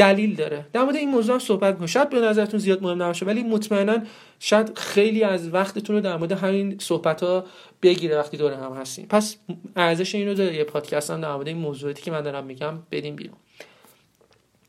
دلیل 0.00 0.34
داره. 0.36 0.66
در 0.72 0.82
مورد 0.82 0.96
این 0.96 1.10
موضوع 1.10 1.32
هم 1.32 1.38
صحبت 1.38 1.74
کنیم. 1.74 1.86
شاید 1.86 2.10
به 2.10 2.20
نظرتون 2.20 2.60
زیاد 2.60 2.82
مهم 2.82 3.02
نباشه 3.02 3.26
ولی 3.26 3.42
مطمئنا 3.42 3.98
شاید 4.38 4.78
خیلی 4.78 5.24
از 5.24 5.54
وقتتون 5.54 5.96
رو 5.96 6.02
در 6.02 6.16
مورد 6.16 6.32
همین 6.32 6.78
صحبت 6.78 7.22
ها 7.22 7.44
بگیره 7.82 8.18
وقتی 8.18 8.36
دور 8.36 8.52
هم 8.52 8.72
هستیم. 8.72 9.06
پس 9.06 9.36
ارزش 9.76 10.14
اینو 10.14 10.34
داره 10.34 10.54
یه 10.54 10.64
پادکست 10.64 11.10
هم 11.10 11.20
در 11.20 11.32
مورد 11.32 11.48
این 11.48 11.56
موضوعاتی 11.56 12.02
که 12.02 12.10
من 12.10 12.22
دارم 12.22 12.44
میگم 12.44 12.78
بدیم 12.90 13.16
بیرون. 13.16 13.36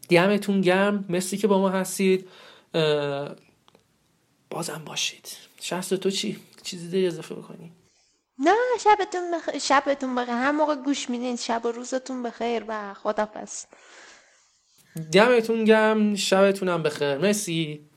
دمتون 0.10 0.62
گرم. 0.62 1.06
مرسی 1.10 1.38
که 1.38 1.48
با 1.48 1.60
ما 1.60 1.70
هستید. 1.70 2.28
بازم 4.50 4.82
باشید. 4.86 5.38
شخص 5.60 5.90
تو 5.90 6.10
چی؟ 6.10 6.40
چیزی 6.64 6.88
داری 6.88 7.08
اضافه 7.08 7.36
بکنی؟ 7.36 7.72
نه 8.40 8.56
شبتون 8.84 9.32
بخیر 9.34 9.60
شبتون 9.60 10.16
بخیر. 10.16 10.34
هم 10.34 10.56
موقع 10.56 10.76
گوش 10.76 11.10
میدین 11.10 11.36
شب 11.36 11.62
و 11.66 11.72
روزتون 11.72 12.24
بخیر 12.24 12.64
و 12.68 12.94
خدافظ 12.94 13.66
دمتون 15.12 15.64
گم 15.64 16.16
شبتونم 16.16 16.84
بخیر. 16.84 17.18
مرسی. 17.18 17.91